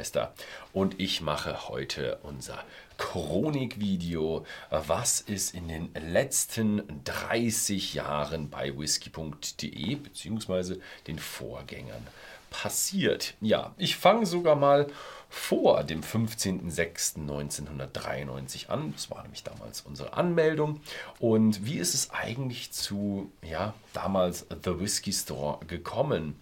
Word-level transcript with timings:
Whisky-Meister 0.00 0.32
und 0.72 0.98
ich 0.98 1.20
mache 1.20 1.68
heute 1.68 2.18
unser 2.22 2.64
Chronikvideo. 2.96 4.46
Was 4.70 5.20
ist 5.20 5.54
in 5.54 5.68
den 5.68 5.92
letzten 5.94 7.02
30 7.04 7.92
Jahren 7.94 8.50
bei 8.50 8.76
whisky.de 8.76 9.94
bzw. 9.96 10.76
den 11.06 11.18
Vorgängern 11.18 12.06
passiert? 12.50 13.34
Ja, 13.40 13.74
ich 13.78 13.96
fange 13.96 14.26
sogar 14.26 14.56
mal 14.56 14.88
vor 15.28 15.84
dem 15.84 16.02
15.06.1993 16.02 18.68
an. 18.68 18.92
Das 18.92 19.10
war 19.10 19.22
nämlich 19.22 19.44
damals 19.44 19.82
unsere 19.82 20.14
Anmeldung. 20.14 20.80
Und 21.18 21.66
wie 21.66 21.78
ist 21.78 21.94
es 21.94 22.10
eigentlich 22.10 22.72
zu, 22.72 23.30
ja, 23.42 23.74
damals 23.92 24.46
The 24.64 24.80
Whisky 24.80 25.12
Store 25.12 25.64
gekommen? 25.66 26.36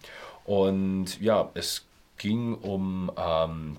Und 0.45 1.21
ja, 1.21 1.51
es 1.53 1.85
ging 2.19 2.53
um 2.55 3.11
ähm, 3.17 3.77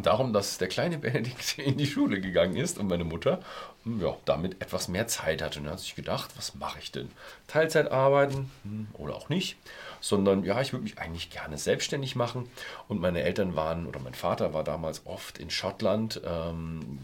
darum, 0.00 0.32
dass 0.32 0.56
der 0.56 0.68
kleine 0.68 0.96
Benedikt 0.98 1.58
in 1.58 1.76
die 1.76 1.86
Schule 1.86 2.20
gegangen 2.20 2.56
ist 2.56 2.78
und 2.78 2.88
meine 2.88 3.04
Mutter 3.04 3.40
ja, 3.84 4.16
damit 4.24 4.62
etwas 4.62 4.88
mehr 4.88 5.06
Zeit 5.08 5.42
hatte. 5.42 5.58
Und 5.58 5.66
dann 5.66 5.74
hat 5.74 5.80
sich 5.80 5.94
gedacht, 5.94 6.30
was 6.36 6.54
mache 6.54 6.78
ich 6.80 6.92
denn? 6.92 7.10
Teilzeit 7.46 7.90
arbeiten 7.90 8.50
hm, 8.62 8.86
oder 8.94 9.14
auch 9.14 9.28
nicht, 9.28 9.56
sondern 10.00 10.44
ja, 10.44 10.60
ich 10.60 10.72
würde 10.72 10.84
mich 10.84 10.98
eigentlich 10.98 11.30
gerne 11.30 11.58
selbstständig 11.58 12.16
machen. 12.16 12.48
Und 12.88 13.00
meine 13.00 13.22
Eltern 13.22 13.54
waren, 13.54 13.86
oder 13.86 14.00
mein 14.00 14.14
Vater 14.14 14.54
war 14.54 14.64
damals 14.64 15.02
oft 15.04 15.38
in 15.38 15.50
Schottland. 15.50 16.22
Ähm, 16.24 17.00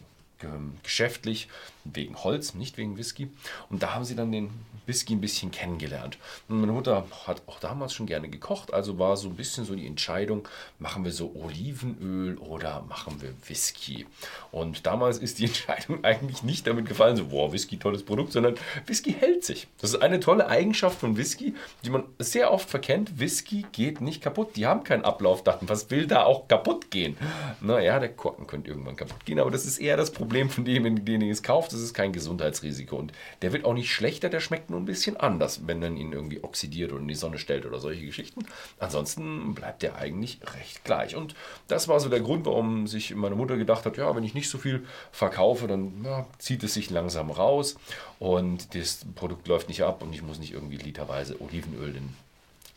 geschäftlich 0.85 1.49
wegen 1.95 2.17
Holz, 2.17 2.55
nicht 2.55 2.77
wegen 2.77 2.97
Whisky. 2.97 3.31
Und 3.71 3.83
da 3.83 3.95
haben 3.95 4.05
sie 4.05 4.17
dann 4.17 4.33
den 4.33 4.51
Whisky 4.89 5.15
ein 5.15 5.21
bisschen 5.21 5.51
kennengelernt. 5.51 6.19
Und 6.49 6.61
meine 6.61 6.73
Mutter 6.73 7.07
hat 7.27 7.43
auch 7.47 7.61
damals 7.61 7.93
schon 7.93 8.07
gerne 8.07 8.29
gekocht, 8.29 8.73
also 8.73 8.99
war 8.99 9.17
so 9.17 9.29
ein 9.29 9.37
bisschen 9.37 9.65
so 9.65 9.75
die 9.75 9.87
Entscheidung, 9.87 10.49
machen 10.79 11.05
wir 11.05 11.13
so 11.13 11.35
Olivenöl 11.37 12.39
oder 12.39 12.83
machen 12.89 13.21
wir 13.21 13.35
Whisky. 13.47 14.07
Und 14.51 14.87
damals 14.87 15.19
ist 15.19 15.39
die 15.39 15.45
Entscheidung 15.49 16.03
eigentlich 16.05 16.43
nicht 16.43 16.67
damit 16.67 16.87
gefallen, 16.87 17.17
so, 17.17 17.27
boah, 17.27 17.53
Whisky, 17.53 17.79
tolles 17.79 18.03
Produkt, 18.03 18.33
sondern 18.33 18.55
Whisky 18.87 19.13
hält 19.13 19.45
sich. 19.45 19.69
Das 19.81 19.91
ist 19.91 20.03
eine 20.03 20.21
tolle 20.21 20.49
Eigenschaft 20.49 20.99
von 20.99 21.17
Whisky, 21.17 21.55
die 21.85 21.91
man 21.91 22.05
sehr 22.19 22.51
oft 22.51 22.69
verkennt. 22.69 23.21
Whisky 23.21 23.67
geht 23.73 24.01
nicht 24.01 24.23
kaputt. 24.23 24.57
Die 24.57 24.67
haben 24.67 24.85
kein 24.85 25.05
Ablaufdaten. 25.05 25.69
Was 25.69 25.91
will 25.91 26.07
da 26.07 26.25
auch 26.25 26.49
kaputt 26.49 26.91
gehen? 26.91 27.17
Naja, 27.61 27.99
der 27.99 28.09
Korken 28.09 28.47
könnte 28.47 28.71
irgendwann 28.71 28.97
kaputt 28.97 29.25
gehen, 29.27 29.39
aber 29.39 29.51
das 29.51 29.67
ist 29.67 29.79
eher 29.79 29.99
das 29.99 30.13
Problem 30.13 30.49
von 30.49 30.65
dem, 30.65 31.05
den 31.05 31.23
es 31.23 31.43
kauft. 31.43 31.73
Das 31.79 31.85
ist 31.85 31.95
kein 31.95 32.13
Gesundheitsrisiko. 32.13 32.97
Und 32.97 33.13
der 33.43 33.53
wird 33.53 33.65
auch 33.65 33.75
nicht 33.75 33.93
schlechter, 33.93 34.29
der 34.29 34.41
schmeckt 34.41 34.71
nur 34.71 34.81
ein 34.81 34.85
bisschen 34.85 35.17
anders, 35.17 35.67
wenn 35.67 35.79
man 35.79 35.97
ihn 35.97 36.13
irgendwie 36.13 36.43
oxidiert 36.43 36.93
oder 36.93 37.01
in 37.01 37.09
die 37.09 37.15
Sonne 37.15 37.39
stellt 37.39 37.67
oder 37.67 37.79
solche 37.79 38.05
Geschichten. 38.05 38.45
Ansonsten 38.81 39.55
bleibt 39.55 39.83
der 39.83 39.97
eigentlich 39.97 40.41
recht 40.55 40.85
gleich. 40.85 41.15
Und 41.15 41.35
das 41.69 41.89
war 41.89 42.01
so 42.01 42.09
der 42.09 42.21
Grund, 42.21 42.47
warum 42.47 42.87
sich 42.87 43.15
meine 43.15 43.37
Mutter 43.37 43.57
gedacht 43.57 43.87
hat, 43.87 43.97
ja, 43.97 44.15
wenn 44.17 44.25
ich 44.25 44.35
nicht 44.35 44.51
so 44.51 44.59
viel 44.59 44.85
verkaufe, 45.13 45.67
dann 45.69 46.05
ja, 46.05 46.27
zieht 46.39 46.63
es 46.65 46.75
sich 46.75 46.91
langsam 46.91 47.31
raus 47.31 47.77
und 48.19 48.75
das 48.75 49.07
Produkt 49.15 49.47
läuft 49.47 49.69
nicht 49.69 49.83
ab 49.83 50.03
und 50.03 50.13
ich 50.13 50.23
muss 50.23 50.39
nicht 50.39 50.53
irgendwie 50.53 50.77
literweise 50.77 51.41
Olivenöl 51.41 51.93
den 51.93 52.17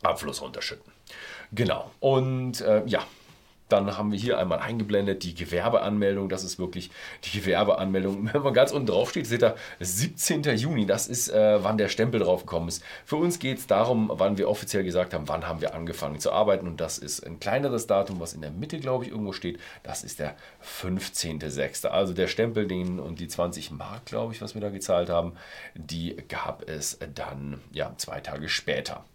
Abfluss 0.04 0.42
runterschütten. 0.42 0.92
Genau. 1.52 1.92
Und 2.00 2.62
äh, 2.62 2.84
ja, 2.86 3.06
dann 3.72 3.98
haben 3.98 4.12
wir 4.12 4.20
hier 4.20 4.38
einmal 4.38 4.60
eingeblendet 4.60 5.24
die 5.24 5.34
Gewerbeanmeldung. 5.34 6.30
Das 6.30 6.44
ist 6.44 6.60
wirklich 6.60 6.92
die 7.24 7.40
Gewerbeanmeldung. 7.40 8.30
Wenn 8.34 8.42
man 8.42 8.54
ganz 8.54 8.72
unten 8.72 8.88
drauf 8.88 9.10
steht, 9.10 9.28
seht 9.28 9.44
ihr 9.44 9.56
17. 9.80 10.44
Juni. 10.56 10.86
Das 10.86 11.08
ist, 11.08 11.30
äh, 11.30 11.64
wann 11.64 11.78
der 11.78 11.90
Stempel 11.90 12.20
drauf 12.20 12.42
gekommen 12.42 12.68
ist. 12.68 12.84
Für 13.06 13.16
uns 13.18 13.40
geht 13.40 13.60
es 13.60 13.68
darum, 13.68 14.12
wann 14.14 14.38
wir 14.38 14.50
offiziell 14.50 14.84
gesagt 14.84 15.14
haben, 15.14 15.28
wann 15.28 15.48
haben 15.48 15.62
wir 15.62 15.74
angefangen 15.74 16.20
zu 16.20 16.32
arbeiten. 16.32 16.68
Und 16.68 16.82
das 16.82 16.98
ist 16.98 17.26
ein 17.26 17.40
kleineres 17.40 17.88
Datum, 17.88 18.20
was 18.20 18.34
in 18.34 18.42
der 18.42 18.52
Mitte, 18.52 18.80
glaube 18.80 19.06
ich, 19.06 19.12
irgendwo 19.12 19.34
steht. 19.34 19.60
Das 19.84 20.04
ist 20.04 20.20
der 20.20 20.36
15.06. 20.64 21.88
Also 21.88 22.14
der 22.14 22.28
Stempel, 22.28 22.68
den 22.68 23.00
und 23.00 23.20
die 23.20 23.28
20 23.28 23.72
Mark, 23.72 24.06
glaube 24.06 24.34
ich, 24.34 24.42
was 24.42 24.54
wir 24.54 24.62
da 24.62 24.70
gezahlt 24.70 25.10
haben, 25.10 25.34
die 25.76 26.16
gab 26.28 26.68
es 26.70 27.00
dann 27.16 27.60
ja 27.72 27.94
zwei 27.98 28.20
Tage 28.20 28.50
später. 28.50 29.06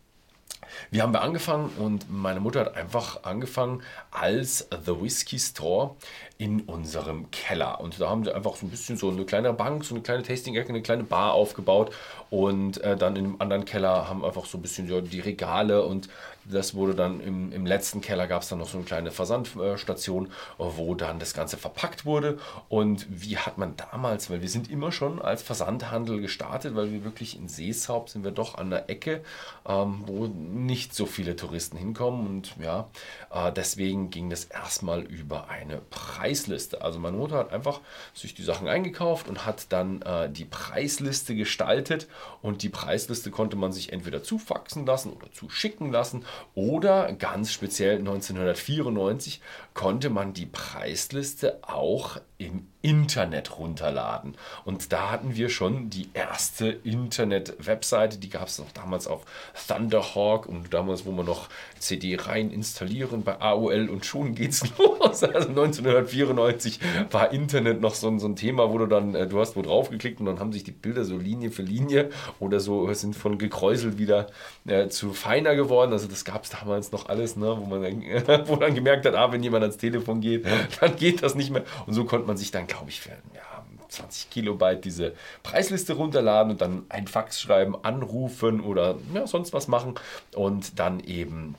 Wie 0.90 1.02
haben 1.02 1.12
wir 1.12 1.22
angefangen? 1.22 1.70
Und 1.78 2.06
meine 2.10 2.40
Mutter 2.40 2.60
hat 2.60 2.76
einfach 2.76 3.24
angefangen 3.24 3.82
als 4.10 4.68
The 4.84 5.00
Whiskey 5.00 5.38
Store 5.38 5.96
in 6.38 6.62
unserem 6.62 7.30
Keller. 7.30 7.80
Und 7.80 8.00
da 8.00 8.08
haben 8.08 8.24
sie 8.24 8.34
einfach 8.34 8.56
so 8.56 8.66
ein 8.66 8.70
bisschen 8.70 8.96
so 8.96 9.10
eine 9.10 9.24
kleine 9.24 9.52
Bank, 9.52 9.84
so 9.84 9.94
eine 9.94 10.02
kleine 10.02 10.22
Tasting-Ecke, 10.22 10.68
eine 10.68 10.82
kleine 10.82 11.04
Bar 11.04 11.32
aufgebaut. 11.32 11.94
Und 12.30 12.78
äh, 12.82 12.96
dann 12.96 13.16
in 13.16 13.24
dem 13.24 13.40
anderen 13.40 13.64
Keller 13.64 14.08
haben 14.08 14.24
einfach 14.24 14.46
so 14.46 14.58
ein 14.58 14.62
bisschen 14.62 14.88
so 14.88 15.00
die 15.00 15.20
Regale 15.20 15.84
und 15.84 16.08
das 16.50 16.74
wurde 16.74 16.94
dann 16.94 17.20
im, 17.20 17.52
im 17.52 17.66
letzten 17.66 18.00
Keller 18.00 18.26
gab 18.26 18.42
es 18.42 18.48
dann 18.48 18.58
noch 18.58 18.68
so 18.68 18.78
eine 18.78 18.86
kleine 18.86 19.10
Versandstation, 19.10 20.30
wo 20.58 20.94
dann 20.94 21.18
das 21.18 21.34
Ganze 21.34 21.56
verpackt 21.56 22.04
wurde. 22.04 22.38
Und 22.68 23.06
wie 23.08 23.36
hat 23.36 23.58
man 23.58 23.76
damals, 23.76 24.30
weil 24.30 24.42
wir 24.42 24.48
sind 24.48 24.70
immer 24.70 24.92
schon 24.92 25.20
als 25.20 25.42
Versandhandel 25.42 26.20
gestartet, 26.20 26.74
weil 26.74 26.92
wir 26.92 27.04
wirklich 27.04 27.36
in 27.36 27.48
Seeshaupt 27.48 28.10
sind 28.10 28.24
wir 28.24 28.30
doch 28.30 28.56
an 28.56 28.70
der 28.70 28.88
Ecke, 28.90 29.22
ähm, 29.66 30.02
wo 30.06 30.26
nicht 30.26 30.94
so 30.94 31.06
viele 31.06 31.36
Touristen 31.36 31.76
hinkommen. 31.76 32.26
Und 32.26 32.54
ja, 32.62 32.88
äh, 33.32 33.52
deswegen 33.52 34.10
ging 34.10 34.30
das 34.30 34.44
erstmal 34.44 35.02
über 35.02 35.48
eine 35.48 35.78
Preisliste. 35.90 36.82
Also 36.82 36.98
meine 36.98 37.16
Mutter 37.16 37.36
hat 37.36 37.52
einfach 37.52 37.80
sich 38.14 38.34
die 38.34 38.44
Sachen 38.44 38.68
eingekauft 38.68 39.28
und 39.28 39.46
hat 39.46 39.72
dann 39.72 40.02
äh, 40.02 40.30
die 40.30 40.44
Preisliste 40.44 41.34
gestaltet. 41.34 42.06
Und 42.42 42.62
die 42.62 42.68
Preisliste 42.68 43.30
konnte 43.30 43.56
man 43.56 43.72
sich 43.72 43.92
entweder 43.92 44.22
zufaxen 44.22 44.86
lassen 44.86 45.12
oder 45.12 45.32
zuschicken 45.32 45.90
lassen 45.90 46.24
oder 46.54 47.12
ganz 47.12 47.52
speziell 47.52 47.98
1994 47.98 49.40
konnte 49.76 50.08
man 50.08 50.32
die 50.32 50.46
Preisliste 50.46 51.58
auch 51.60 52.16
im 52.38 52.66
Internet 52.82 53.58
runterladen. 53.58 54.36
Und 54.64 54.92
da 54.92 55.10
hatten 55.10 55.34
wir 55.36 55.48
schon 55.48 55.90
die 55.90 56.08
erste 56.14 56.68
Internet-Webseite, 56.68 58.18
die 58.18 58.28
gab 58.28 58.46
es 58.46 58.58
noch 58.58 58.70
damals 58.72 59.06
auf 59.06 59.22
Thunderhawk 59.66 60.46
und 60.46 60.72
damals, 60.72 61.04
wo 61.04 61.12
man 61.12 61.26
noch 61.26 61.48
CD 61.78 62.16
rein 62.16 62.50
installieren 62.50 63.24
bei 63.24 63.40
AOL 63.40 63.88
und 63.88 64.06
schon 64.06 64.34
geht's 64.34 64.62
los. 64.78 65.22
Also 65.24 65.48
1994 65.48 66.78
war 67.10 67.32
Internet 67.32 67.80
noch 67.80 67.94
so, 67.94 68.16
so 68.18 68.28
ein 68.28 68.36
Thema, 68.36 68.70
wo 68.70 68.78
du 68.78 68.86
dann, 68.86 69.14
äh, 69.14 69.26
du 69.26 69.40
hast 69.40 69.56
wo 69.56 69.62
drauf 69.62 69.90
geklickt 69.90 70.20
und 70.20 70.26
dann 70.26 70.38
haben 70.38 70.52
sich 70.52 70.62
die 70.62 70.72
Bilder 70.72 71.04
so 71.04 71.16
Linie 71.16 71.50
für 71.50 71.62
Linie 71.62 72.10
oder 72.38 72.60
so 72.60 72.92
sind 72.92 73.16
von 73.16 73.38
gekräuselt 73.38 73.98
wieder 73.98 74.28
äh, 74.66 74.88
zu 74.88 75.12
feiner 75.12 75.56
geworden. 75.56 75.92
Also 75.92 76.06
das 76.06 76.24
gab 76.24 76.44
es 76.44 76.50
damals 76.50 76.92
noch 76.92 77.08
alles, 77.08 77.36
ne, 77.36 77.56
wo 77.58 77.64
man 77.64 77.82
dann, 77.82 78.02
wo 78.48 78.56
dann 78.56 78.74
gemerkt 78.74 79.06
hat, 79.06 79.14
ah, 79.14 79.32
wenn 79.32 79.42
jemand 79.42 79.65
ans 79.66 79.78
Telefon 79.78 80.20
geht, 80.20 80.46
dann 80.80 80.96
geht 80.96 81.22
das 81.22 81.34
nicht 81.34 81.50
mehr. 81.50 81.64
Und 81.86 81.94
so 81.94 82.04
konnte 82.04 82.26
man 82.26 82.36
sich 82.36 82.50
dann, 82.50 82.66
glaube 82.66 82.90
ich, 82.90 83.00
für 83.00 83.10
ja, 83.10 83.64
20 83.88 84.30
Kilobyte 84.30 84.84
diese 84.84 85.12
Preisliste 85.42 85.94
runterladen 85.94 86.52
und 86.52 86.60
dann 86.60 86.86
ein 86.88 87.06
Fax 87.06 87.40
schreiben, 87.40 87.76
anrufen 87.82 88.60
oder 88.60 88.96
ja, 89.14 89.26
sonst 89.26 89.52
was 89.52 89.68
machen 89.68 89.94
und 90.34 90.78
dann 90.78 91.00
eben 91.00 91.54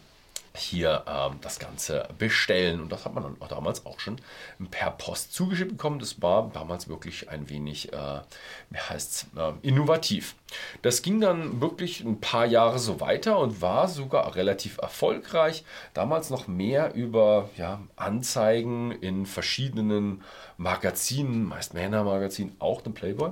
hier 0.57 1.03
ähm, 1.07 1.37
das 1.41 1.59
Ganze 1.59 2.07
bestellen. 2.17 2.81
Und 2.81 2.91
das 2.91 3.05
hat 3.05 3.13
man 3.13 3.23
dann 3.23 3.37
auch 3.39 3.47
damals 3.47 3.85
auch 3.85 3.99
schon 3.99 4.17
per 4.71 4.91
Post 4.91 5.33
zugeschickt 5.33 5.71
bekommen. 5.71 5.99
Das 5.99 6.21
war 6.21 6.49
damals 6.53 6.87
wirklich 6.87 7.29
ein 7.29 7.49
wenig, 7.49 7.93
äh, 7.93 8.21
wie 8.69 8.77
heißt 8.77 9.27
äh, 9.35 9.51
innovativ. 9.61 10.35
Das 10.81 11.01
ging 11.01 11.21
dann 11.21 11.61
wirklich 11.61 12.01
ein 12.01 12.19
paar 12.21 12.45
Jahre 12.45 12.79
so 12.79 12.99
weiter 12.99 13.39
und 13.39 13.61
war 13.61 13.87
sogar 13.87 14.35
relativ 14.35 14.77
erfolgreich. 14.77 15.63
Damals 15.93 16.29
noch 16.29 16.47
mehr 16.47 16.93
über 16.93 17.49
ja, 17.57 17.81
Anzeigen 17.95 18.91
in 18.91 19.25
verschiedenen 19.25 20.23
Magazinen, 20.57 21.43
meist 21.43 21.73
Männermagazinen, 21.73 22.55
auch 22.59 22.81
den 22.81 22.93
Playboy. 22.93 23.31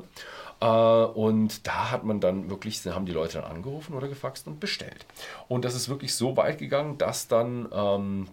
Äh, 0.61 0.65
und 0.65 1.67
da 1.67 1.91
hat 1.91 2.03
man 2.03 2.19
dann 2.19 2.49
wirklich, 2.49 2.85
haben 2.85 3.05
die 3.05 3.11
Leute 3.11 3.41
dann 3.41 3.51
angerufen 3.51 3.93
oder 3.95 4.07
gefaxt 4.07 4.47
und 4.47 4.59
bestellt. 4.59 5.05
Und 5.47 5.65
das 5.65 5.75
ist 5.75 5.89
wirklich 5.89 6.15
so 6.15 6.37
weit 6.37 6.57
gegangen, 6.57 6.97
dass 6.97 7.27
dann 7.27 7.67
ähm, 7.71 8.27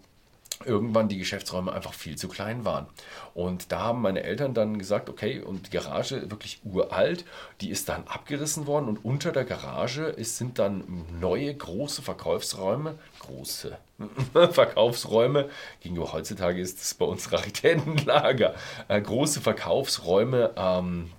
irgendwann 0.65 1.09
die 1.09 1.19
Geschäftsräume 1.19 1.73
einfach 1.73 1.95
viel 1.95 2.17
zu 2.17 2.29
klein 2.29 2.65
waren. 2.65 2.87
Und 3.35 3.73
da 3.73 3.81
haben 3.81 4.03
meine 4.03 4.23
Eltern 4.23 4.55
dann 4.55 4.79
gesagt, 4.79 5.09
okay, 5.09 5.41
und 5.41 5.67
die 5.67 5.71
Garage 5.71 6.31
wirklich 6.31 6.61
uralt, 6.65 7.25
die 7.61 7.71
ist 7.71 7.89
dann 7.89 8.05
abgerissen 8.07 8.67
worden 8.67 8.89
und 8.89 9.05
unter 9.05 9.33
der 9.33 9.45
Garage 9.45 10.05
ist, 10.05 10.37
sind 10.37 10.59
dann 10.59 10.85
neue 11.21 11.55
große 11.55 12.03
Verkaufsräume, 12.03 12.99
große 13.21 13.77
Verkaufsräume, 14.53 15.49
gegenüber 15.81 16.13
heutzutage 16.13 16.61
ist 16.61 16.81
es 16.81 16.95
bei 16.95 17.07
uns 17.07 17.33
Raritätenlager, 17.33 18.55
äh, 18.89 19.01
große 19.01 19.41
Verkaufsräume 19.41 20.53
ähm, 20.57 21.11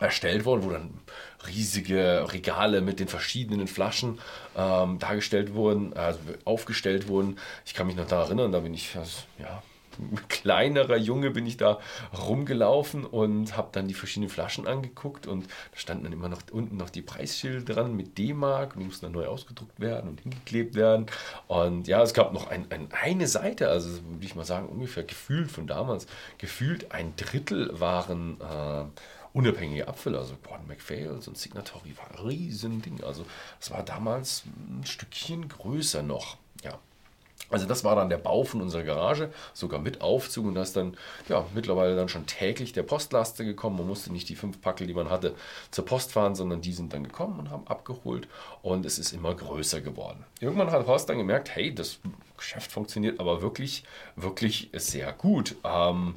erstellt 0.00 0.44
worden, 0.44 0.64
wo 0.64 0.70
dann 0.70 0.90
riesige 1.46 2.26
Regale 2.32 2.80
mit 2.80 3.00
den 3.00 3.08
verschiedenen 3.08 3.68
Flaschen 3.68 4.18
ähm, 4.56 4.98
dargestellt 4.98 5.54
wurden, 5.54 5.94
also 5.94 6.18
aufgestellt 6.44 7.08
wurden. 7.08 7.38
Ich 7.64 7.74
kann 7.74 7.86
mich 7.86 7.96
noch 7.96 8.06
daran 8.06 8.26
erinnern, 8.26 8.52
da 8.52 8.60
bin 8.60 8.74
ich, 8.74 8.96
also, 8.96 9.18
ja, 9.38 9.62
kleinerer 10.28 10.96
Junge 10.96 11.30
bin 11.30 11.46
ich 11.46 11.56
da 11.56 11.78
rumgelaufen 12.26 13.04
und 13.04 13.56
habe 13.56 13.68
dann 13.72 13.88
die 13.88 13.94
verschiedenen 13.94 14.30
Flaschen 14.30 14.66
angeguckt 14.66 15.26
und 15.26 15.46
da 15.46 15.78
standen 15.78 16.04
dann 16.04 16.12
immer 16.12 16.28
noch 16.28 16.42
unten 16.50 16.76
noch 16.76 16.90
die 16.90 17.02
Preisschilder 17.02 17.74
dran 17.74 17.96
mit 17.96 18.18
D-Mark 18.18 18.74
und 18.74 18.80
die 18.80 18.86
mussten 18.86 19.06
dann 19.06 19.12
neu 19.12 19.26
ausgedruckt 19.26 19.80
werden 19.80 20.10
und 20.10 20.20
hingeklebt 20.20 20.74
werden. 20.74 21.06
Und 21.46 21.88
ja, 21.88 22.02
es 22.02 22.14
gab 22.14 22.32
noch 22.32 22.48
ein, 22.48 22.66
ein, 22.70 22.88
eine 22.90 23.26
Seite, 23.26 23.68
also 23.68 23.88
würde 23.90 24.26
ich 24.26 24.34
mal 24.34 24.44
sagen, 24.44 24.68
ungefähr 24.68 25.04
gefühlt 25.04 25.50
von 25.50 25.66
damals, 25.66 26.06
gefühlt 26.38 26.92
ein 26.92 27.14
Drittel 27.16 27.78
waren 27.78 28.40
äh, 28.40 28.84
unabhängige 29.36 29.86
Abfüller, 29.86 30.20
also 30.20 30.34
Gordon 30.42 30.66
MacPhails 30.66 31.28
und 31.28 31.36
Signatory 31.36 31.94
war 31.98 32.10
ein 32.10 32.26
Riesending. 32.26 33.04
Also 33.04 33.26
es 33.60 33.70
war 33.70 33.82
damals 33.82 34.44
ein 34.46 34.86
Stückchen 34.86 35.46
größer 35.46 36.02
noch. 36.02 36.38
Ja. 36.64 36.78
Also 37.50 37.66
das 37.66 37.84
war 37.84 37.94
dann 37.94 38.08
der 38.08 38.16
Bau 38.16 38.44
von 38.44 38.62
unserer 38.62 38.82
Garage, 38.82 39.30
sogar 39.52 39.78
mit 39.78 40.00
Aufzug 40.00 40.46
und 40.46 40.54
da 40.54 40.62
ist 40.62 40.74
dann 40.74 40.96
ja 41.28 41.46
mittlerweile 41.54 41.94
dann 41.94 42.08
schon 42.08 42.24
täglich 42.24 42.72
der 42.72 42.82
Postlaster 42.82 43.44
gekommen. 43.44 43.76
Man 43.76 43.86
musste 43.86 44.10
nicht 44.10 44.28
die 44.30 44.34
fünf 44.36 44.62
Packel, 44.62 44.86
die 44.86 44.94
man 44.94 45.10
hatte, 45.10 45.34
zur 45.70 45.84
Post 45.84 46.12
fahren, 46.12 46.34
sondern 46.34 46.62
die 46.62 46.72
sind 46.72 46.94
dann 46.94 47.04
gekommen 47.04 47.38
und 47.38 47.50
haben 47.50 47.66
abgeholt 47.68 48.26
und 48.62 48.86
es 48.86 48.98
ist 48.98 49.12
immer 49.12 49.34
größer 49.34 49.82
geworden. 49.82 50.24
Irgendwann 50.40 50.70
hat 50.70 50.86
Horst 50.86 51.10
dann 51.10 51.18
gemerkt, 51.18 51.54
hey, 51.54 51.74
das 51.74 51.98
Geschäft 52.36 52.72
funktioniert 52.72 53.20
aber 53.20 53.42
wirklich, 53.42 53.84
wirklich 54.16 54.70
sehr 54.72 55.12
gut. 55.12 55.56
Ähm, 55.62 56.16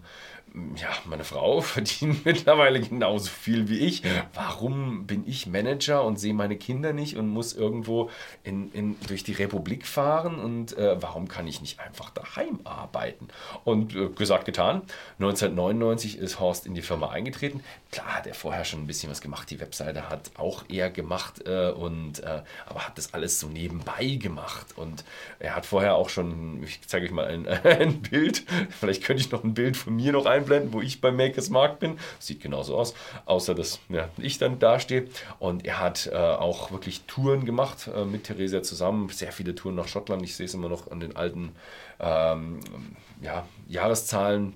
ja, 0.76 0.90
meine 1.06 1.24
Frau 1.24 1.62
verdient 1.62 2.26
mittlerweile 2.26 2.82
genauso 2.82 3.30
viel 3.30 3.70
wie 3.70 3.80
ich. 3.80 4.04
Warum 4.34 5.06
bin 5.06 5.24
ich 5.28 5.48
Manager 5.48 6.04
und 6.04 6.20
sehe 6.20 6.34
meine 6.34 6.58
Kinder 6.58 6.94
nicht 6.94 7.18
und 7.18 7.30
muss 7.30 7.54
irgendwo 7.54 8.10
in, 8.44 8.72
in, 8.74 8.96
durch 9.08 9.24
die 9.24 9.34
Republik 9.34 9.86
fahren 9.86 10.40
und 10.40 10.78
äh, 10.78 11.02
warum 11.02 11.28
kann 11.28 11.48
ich 11.48 11.62
nicht 11.62 11.80
einfach 11.80 12.10
daheim 12.10 12.60
arbeiten? 12.64 13.28
Und 13.64 13.96
äh, 13.96 14.10
gesagt, 14.10 14.46
getan. 14.46 14.82
1999 15.20 16.18
ist 16.18 16.40
Horst 16.40 16.66
in 16.66 16.74
die 16.74 16.82
Firma 16.82 17.10
eingetreten. 17.10 17.64
Klar 17.92 18.18
hat 18.18 18.28
er 18.28 18.34
vorher 18.34 18.66
schon 18.66 18.84
ein 18.84 18.88
bisschen 18.88 19.12
was 19.12 19.22
gemacht. 19.22 19.50
Die 19.50 19.60
Webseite 19.60 20.10
hat 20.10 20.32
auch 20.38 20.64
er 20.70 20.90
gemacht 20.90 21.48
äh, 21.48 21.72
und 21.72 22.20
äh, 22.24 22.42
aber 22.66 22.88
hat 22.88 22.98
das 22.98 23.14
alles 23.14 23.40
so 23.40 23.48
nebenbei 23.48 24.18
gemacht. 24.22 24.78
Und 24.78 25.04
er 25.40 25.56
hat 25.56 25.66
vorher 25.66 25.96
auch 25.96 26.10
schon, 26.10 26.64
ich 26.64 26.82
zeige 26.88 27.06
euch 27.06 27.12
mal 27.12 27.26
ein, 27.26 27.48
ein 27.64 28.02
Bild, 28.02 28.44
vielleicht 28.80 29.04
könnte 29.04 29.22
ich 29.22 29.32
noch 29.32 29.44
ein 29.44 29.54
Bild 29.54 29.78
von 29.78 29.96
mir 29.96 30.12
noch 30.12 30.26
ein 30.26 30.39
einblenden, 30.40 30.74
wo 30.74 30.82
ich 30.82 31.02
bei 31.02 31.12
Makers 31.12 31.50
Mark 31.50 31.80
bin. 31.80 31.98
Sieht 32.20 32.42
genauso 32.42 32.78
aus, 32.78 32.94
außer 33.26 33.56
dass 33.56 33.80
ja, 33.90 34.10
ich 34.18 34.38
dann 34.38 34.60
dastehe. 34.60 35.08
Und 35.40 35.66
er 35.66 35.80
hat 35.80 36.08
äh, 36.08 36.16
auch 36.16 36.72
wirklich 36.72 37.02
Touren 37.02 37.46
gemacht 37.46 37.90
äh, 37.94 38.06
mit 38.06 38.26
Theresia 38.26 38.64
zusammen. 38.64 39.10
Sehr 39.10 39.32
viele 39.32 39.56
Touren 39.56 39.76
nach 39.76 39.88
Schottland. 39.88 40.24
Ich 40.24 40.36
sehe 40.36 40.46
es 40.46 40.54
immer 40.54 40.70
noch 40.70 40.92
an 40.92 41.00
den 41.00 41.16
alten 41.16 41.52
ähm, 42.00 42.60
ja, 43.22 43.46
Jahreszahlen 43.68 44.54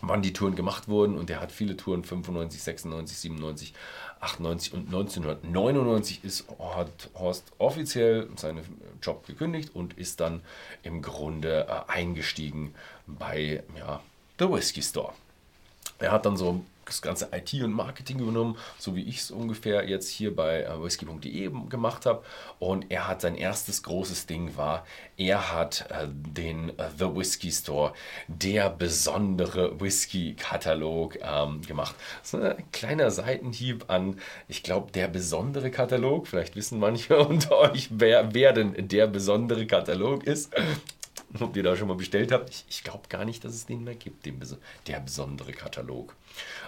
wann 0.00 0.22
die 0.22 0.32
Touren 0.32 0.54
gemacht 0.54 0.88
wurden 0.88 1.16
und 1.16 1.30
er 1.30 1.40
hat 1.40 1.52
viele 1.52 1.76
Touren 1.76 2.04
95, 2.04 2.62
96, 2.62 3.18
97, 3.18 3.74
98 4.20 4.72
und 4.72 4.86
1999 4.86 6.24
ist, 6.24 6.46
hat 6.58 7.10
Horst 7.14 7.52
offiziell 7.58 8.28
seinen 8.36 8.62
Job 9.02 9.26
gekündigt 9.26 9.74
und 9.74 9.94
ist 9.94 10.20
dann 10.20 10.42
im 10.82 11.02
Grunde 11.02 11.66
äh, 11.68 11.92
eingestiegen 11.92 12.74
bei 13.06 13.62
ja, 13.78 14.00
The 14.38 14.50
Whiskey 14.50 14.82
Store. 14.82 15.12
Er 15.98 16.12
hat 16.12 16.26
dann 16.26 16.36
so 16.36 16.64
das 16.86 17.02
ganze 17.02 17.28
IT 17.32 17.54
und 17.62 17.72
Marketing 17.72 18.18
übernommen, 18.18 18.56
so 18.78 18.94
wie 18.94 19.02
ich 19.02 19.18
es 19.18 19.30
ungefähr 19.30 19.88
jetzt 19.88 20.08
hier 20.08 20.34
bei 20.34 20.62
äh, 20.62 20.82
whisky.de 20.82 21.50
gemacht 21.68 22.06
habe. 22.06 22.22
Und 22.58 22.90
er 22.90 23.08
hat 23.08 23.20
sein 23.20 23.36
erstes 23.36 23.82
großes 23.82 24.26
Ding 24.26 24.56
war, 24.56 24.86
er 25.16 25.52
hat 25.52 25.86
äh, 25.90 26.06
den 26.08 26.78
äh, 26.78 26.90
The 26.98 27.14
Whisky 27.14 27.50
Store, 27.50 27.92
der 28.28 28.70
besondere 28.70 29.80
Whisky-Katalog 29.80 31.18
ähm, 31.22 31.62
gemacht. 31.62 31.94
Ist 32.22 32.34
ein 32.34 32.70
kleiner 32.72 33.10
Seitenhieb 33.10 33.84
an, 33.88 34.18
ich 34.48 34.62
glaube, 34.62 34.92
der 34.92 35.08
besondere 35.08 35.70
Katalog. 35.70 36.26
Vielleicht 36.26 36.56
wissen 36.56 36.78
manche 36.78 37.18
unter 37.26 37.56
euch, 37.56 37.88
wer, 37.90 38.34
wer 38.34 38.52
denn 38.52 38.88
der 38.88 39.06
besondere 39.06 39.66
Katalog 39.66 40.24
ist 40.24 40.52
ob 41.40 41.56
ihr 41.56 41.62
da 41.62 41.76
schon 41.76 41.88
mal 41.88 41.96
bestellt 41.96 42.32
habt. 42.32 42.50
Ich, 42.50 42.64
ich 42.68 42.84
glaube 42.84 43.08
gar 43.08 43.24
nicht, 43.24 43.44
dass 43.44 43.54
es 43.54 43.66
den 43.66 43.84
mehr 43.84 43.94
gibt, 43.94 44.26
den, 44.26 44.40
der 44.86 45.00
besondere 45.00 45.52
Katalog. 45.52 46.14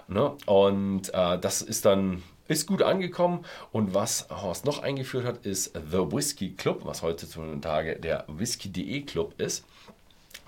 Ne? 0.08 0.36
Und 0.46 1.12
äh, 1.14 1.38
das 1.38 1.62
ist 1.62 1.84
dann 1.84 2.22
ist 2.48 2.66
gut 2.66 2.82
angekommen. 2.82 3.44
Und 3.72 3.94
was 3.94 4.28
Horst 4.30 4.64
noch 4.64 4.82
eingeführt 4.82 5.24
hat, 5.24 5.44
ist 5.44 5.72
The 5.74 6.12
Whisky 6.12 6.54
Club, 6.54 6.84
was 6.84 7.02
heutzutage 7.02 7.96
der 7.96 8.24
Whisky.de 8.28 9.02
Club 9.02 9.40
ist. 9.40 9.64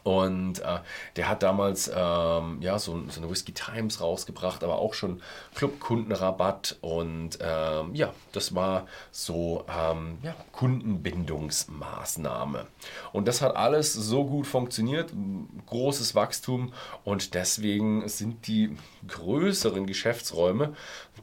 Und 0.04 0.60
äh, 0.60 0.78
der 1.16 1.28
hat 1.28 1.42
damals 1.42 1.90
ähm, 1.94 2.58
ja, 2.60 2.78
so, 2.78 3.02
so, 3.08 3.20
eine 3.20 3.30
Whisky 3.30 3.52
Times 3.52 4.00
rausgebracht, 4.00 4.64
aber 4.64 4.78
auch 4.78 4.94
schon 4.94 5.20
Clubkundenrabatt. 5.54 6.78
Und 6.80 7.38
ähm, 7.40 7.94
ja, 7.94 8.14
das 8.32 8.54
war 8.54 8.86
so 9.10 9.66
ähm, 9.68 10.16
ja, 10.22 10.34
Kundenbindungsmaßnahme. 10.52 12.66
Und 13.12 13.28
das 13.28 13.42
hat 13.42 13.54
alles 13.56 13.92
so 13.92 14.24
gut 14.24 14.46
funktioniert, 14.46 15.12
großes 15.66 16.14
Wachstum. 16.14 16.72
Und 17.04 17.34
deswegen 17.34 18.08
sind 18.08 18.46
die 18.46 18.74
größeren 19.06 19.86
Geschäftsräume, 19.86 20.74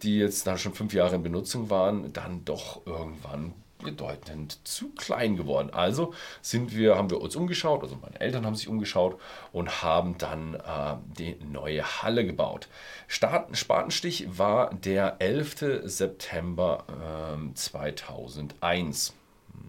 die 0.02 0.20
jetzt 0.20 0.48
dann 0.48 0.58
schon 0.58 0.74
fünf 0.74 0.94
Jahre 0.94 1.16
in 1.16 1.24
Benutzung 1.24 1.70
waren, 1.70 2.14
dann 2.14 2.46
doch 2.46 2.86
irgendwann 2.86 3.54
bedeutend 3.84 4.66
zu 4.68 4.90
klein 4.90 5.36
geworden. 5.36 5.70
Also 5.72 6.14
sind 6.42 6.76
wir, 6.76 6.96
haben 6.96 7.10
wir 7.10 7.22
uns 7.22 7.36
umgeschaut, 7.36 7.84
also 7.84 7.98
meine 8.02 8.20
Eltern 8.20 8.46
haben 8.46 8.56
sich 8.56 8.68
umgeschaut 8.68 9.20
und 9.52 9.84
haben 9.84 10.18
dann 10.18 10.56
äh, 10.56 10.96
die 11.18 11.36
neue 11.46 11.84
Halle 11.84 12.26
gebaut. 12.26 12.68
Start, 13.08 13.56
Spatenstich 13.58 14.38
war 14.38 14.74
der 14.74 15.18
11. 15.20 15.84
September 15.84 16.86
äh, 16.90 17.54
2001 17.54 19.14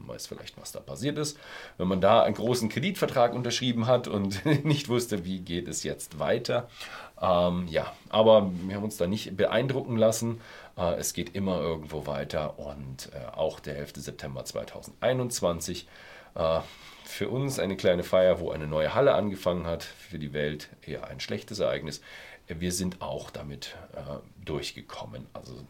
weiß 0.06 0.26
vielleicht, 0.26 0.60
was 0.60 0.72
da 0.72 0.80
passiert 0.80 1.18
ist. 1.18 1.38
Wenn 1.78 1.88
man 1.88 2.00
da 2.00 2.22
einen 2.22 2.34
großen 2.34 2.68
Kreditvertrag 2.68 3.34
unterschrieben 3.34 3.86
hat 3.86 4.08
und 4.08 4.44
nicht 4.64 4.88
wusste, 4.88 5.24
wie 5.24 5.40
geht 5.40 5.68
es 5.68 5.82
jetzt 5.82 6.18
weiter. 6.18 6.68
Ähm, 7.20 7.66
ja, 7.68 7.92
aber 8.08 8.50
wir 8.66 8.76
haben 8.76 8.84
uns 8.84 8.96
da 8.96 9.06
nicht 9.06 9.36
beeindrucken 9.36 9.96
lassen. 9.96 10.40
Äh, 10.76 10.94
es 10.94 11.12
geht 11.12 11.34
immer 11.34 11.60
irgendwo 11.60 12.06
weiter 12.06 12.58
und 12.58 13.10
äh, 13.12 13.26
auch 13.34 13.60
der 13.60 13.76
11. 13.78 13.92
September 13.96 14.44
2021 14.44 15.88
äh, 16.34 16.60
für 17.04 17.28
uns 17.28 17.58
eine 17.58 17.76
kleine 17.76 18.02
Feier, 18.02 18.40
wo 18.40 18.50
eine 18.50 18.66
neue 18.66 18.94
Halle 18.94 19.14
angefangen 19.14 19.66
hat. 19.66 19.84
Für 19.84 20.18
die 20.18 20.32
Welt 20.32 20.68
eher 20.82 21.06
ein 21.06 21.20
schlechtes 21.20 21.60
Ereignis. 21.60 22.00
Wir 22.48 22.72
sind 22.72 23.00
auch 23.02 23.30
damit 23.30 23.76
durchgekommen. 24.44 25.26
Also 25.32 25.66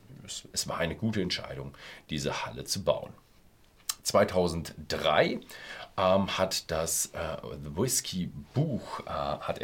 es 0.52 0.68
war 0.68 0.78
eine 0.78 0.94
gute 0.94 1.22
Entscheidung, 1.22 1.74
diese 2.10 2.44
Halle 2.44 2.64
zu 2.64 2.84
bauen. 2.84 3.12
2003 4.06 5.40
ähm, 5.98 6.38
hat 6.38 6.70
das 6.70 7.06
äh, 7.06 7.36
The 7.64 7.76
Whisky 7.76 8.30
Buch 8.54 9.00
äh, 9.00 9.10
hat 9.10 9.60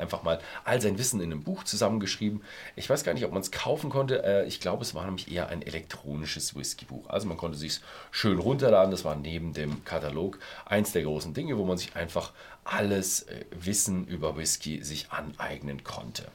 einfach 0.00 0.22
mal 0.22 0.38
all 0.64 0.80
sein 0.80 0.98
Wissen 0.98 1.20
in 1.20 1.32
einem 1.32 1.42
Buch 1.42 1.64
zusammengeschrieben. 1.64 2.42
Ich 2.76 2.90
weiß 2.90 3.04
gar 3.04 3.14
nicht, 3.14 3.24
ob 3.24 3.32
man 3.32 3.40
es 3.40 3.50
kaufen 3.50 3.88
konnte. 3.88 4.22
Äh, 4.22 4.46
ich 4.46 4.60
glaube, 4.60 4.82
es 4.82 4.94
war 4.94 5.04
nämlich 5.04 5.30
eher 5.30 5.48
ein 5.48 5.62
elektronisches 5.62 6.54
Whisky 6.54 6.84
Buch. 6.84 7.08
Also 7.08 7.26
man 7.26 7.36
konnte 7.36 7.56
sich 7.56 7.80
schön 8.10 8.38
runterladen. 8.38 8.90
Das 8.90 9.04
war 9.04 9.16
neben 9.16 9.54
dem 9.54 9.84
Katalog 9.84 10.38
eins 10.66 10.92
der 10.92 11.02
großen 11.02 11.32
Dinge, 11.32 11.56
wo 11.56 11.64
man 11.64 11.78
sich 11.78 11.96
einfach 11.96 12.32
alles 12.64 13.22
äh, 13.22 13.44
Wissen 13.50 14.06
über 14.06 14.36
Whisky 14.36 14.82
sich 14.84 15.10
aneignen 15.10 15.84
konnte. 15.84 16.26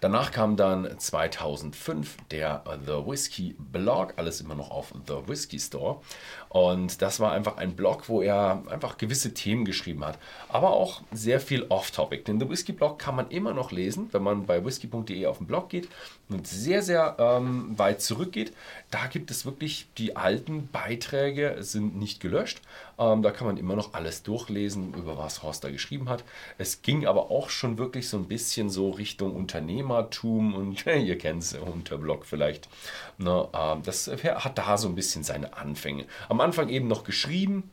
Danach 0.00 0.30
kam 0.30 0.56
dann 0.56 0.98
2005 0.98 2.16
der 2.30 2.62
The 2.86 3.06
Whiskey 3.06 3.56
Blog, 3.58 4.14
alles 4.16 4.40
immer 4.40 4.54
noch 4.54 4.70
auf 4.70 4.92
The 5.06 5.28
Whiskey 5.28 5.58
Store. 5.58 6.00
Und 6.48 7.00
das 7.00 7.20
war 7.20 7.32
einfach 7.32 7.56
ein 7.58 7.76
Blog, 7.76 8.08
wo 8.08 8.22
er 8.22 8.62
einfach 8.68 8.98
gewisse 8.98 9.34
Themen 9.34 9.64
geschrieben 9.64 10.04
hat, 10.04 10.18
aber 10.48 10.70
auch 10.70 11.02
sehr 11.12 11.40
viel 11.40 11.66
Off-Topic. 11.68 12.24
Den 12.24 12.40
The 12.40 12.48
Whiskey 12.48 12.72
Blog 12.72 12.98
kann 12.98 13.14
man 13.14 13.30
immer 13.30 13.54
noch 13.54 13.70
lesen, 13.70 14.08
wenn 14.12 14.22
man 14.22 14.46
bei 14.46 14.64
whisky.de 14.64 15.26
auf 15.26 15.38
den 15.38 15.46
Blog 15.46 15.68
geht 15.68 15.88
und 16.28 16.46
sehr, 16.46 16.82
sehr 16.82 17.16
ähm, 17.18 17.78
weit 17.78 18.02
zurückgeht. 18.02 18.52
Da 18.90 19.06
gibt 19.06 19.30
es 19.30 19.44
wirklich 19.44 19.88
die 19.98 20.16
alten 20.16 20.68
Beiträge, 20.68 21.56
sind 21.60 21.96
nicht 21.96 22.20
gelöscht. 22.20 22.60
Ähm, 23.00 23.22
da 23.22 23.30
kann 23.30 23.46
man 23.46 23.56
immer 23.56 23.74
noch 23.76 23.94
alles 23.94 24.22
durchlesen, 24.22 24.92
über 24.92 25.16
was 25.16 25.42
Horst 25.42 25.64
da 25.64 25.70
geschrieben 25.70 26.10
hat. 26.10 26.22
Es 26.58 26.82
ging 26.82 27.06
aber 27.06 27.30
auch 27.30 27.48
schon 27.48 27.78
wirklich 27.78 28.08
so 28.10 28.18
ein 28.18 28.28
bisschen 28.28 28.68
so 28.68 28.90
Richtung 28.90 29.34
Unternehmertum 29.34 30.54
und 30.54 30.86
ihr 30.86 31.16
kennt 31.16 31.42
es, 31.42 31.54
Unterblog 31.54 32.26
vielleicht. 32.26 32.68
Ne, 33.16 33.48
ähm, 33.54 33.82
das 33.82 34.08
hat 34.08 34.58
da 34.58 34.76
so 34.76 34.88
ein 34.88 34.94
bisschen 34.94 35.24
seine 35.24 35.56
Anfänge. 35.56 36.04
Am 36.28 36.40
Anfang 36.42 36.68
eben 36.68 36.88
noch 36.88 37.04
geschrieben, 37.04 37.70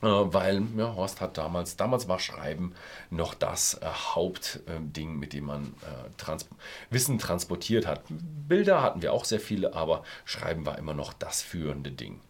äh, 0.00 0.06
weil 0.06 0.62
ja, 0.76 0.94
Horst 0.94 1.20
hat 1.20 1.38
damals, 1.38 1.76
damals 1.76 2.06
war 2.06 2.20
Schreiben 2.20 2.72
noch 3.10 3.34
das 3.34 3.74
äh, 3.74 3.86
Hauptding, 3.86 5.10
äh, 5.10 5.18
mit 5.18 5.32
dem 5.32 5.46
man 5.46 5.74
äh, 5.82 6.10
trans 6.18 6.48
Wissen 6.90 7.18
transportiert 7.18 7.86
hat. 7.86 8.02
Bilder 8.08 8.80
hatten 8.80 9.02
wir 9.02 9.12
auch 9.12 9.24
sehr 9.24 9.40
viele, 9.40 9.74
aber 9.74 10.04
Schreiben 10.24 10.66
war 10.66 10.78
immer 10.78 10.94
noch 10.94 11.12
das 11.12 11.42
führende 11.42 11.90
Ding. 11.90 12.20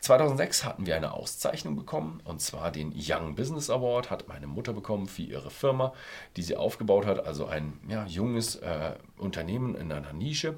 2006 0.00 0.64
hatten 0.64 0.86
wir 0.86 0.96
eine 0.96 1.12
Auszeichnung 1.12 1.76
bekommen 1.76 2.20
und 2.24 2.40
zwar 2.40 2.70
den 2.70 2.94
Young 2.96 3.34
Business 3.34 3.70
Award 3.70 4.10
hat 4.10 4.28
meine 4.28 4.46
Mutter 4.46 4.72
bekommen 4.72 5.06
für 5.06 5.22
ihre 5.22 5.50
Firma, 5.50 5.92
die 6.36 6.42
sie 6.42 6.56
aufgebaut 6.56 7.06
hat. 7.06 7.26
Also 7.26 7.46
ein 7.46 7.78
ja, 7.88 8.06
junges 8.06 8.56
äh, 8.56 8.94
Unternehmen 9.16 9.74
in 9.74 9.92
einer 9.92 10.12
Nische. 10.12 10.56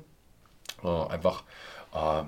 Äh, 0.82 0.88
einfach 0.88 1.44
äh, 1.94 2.22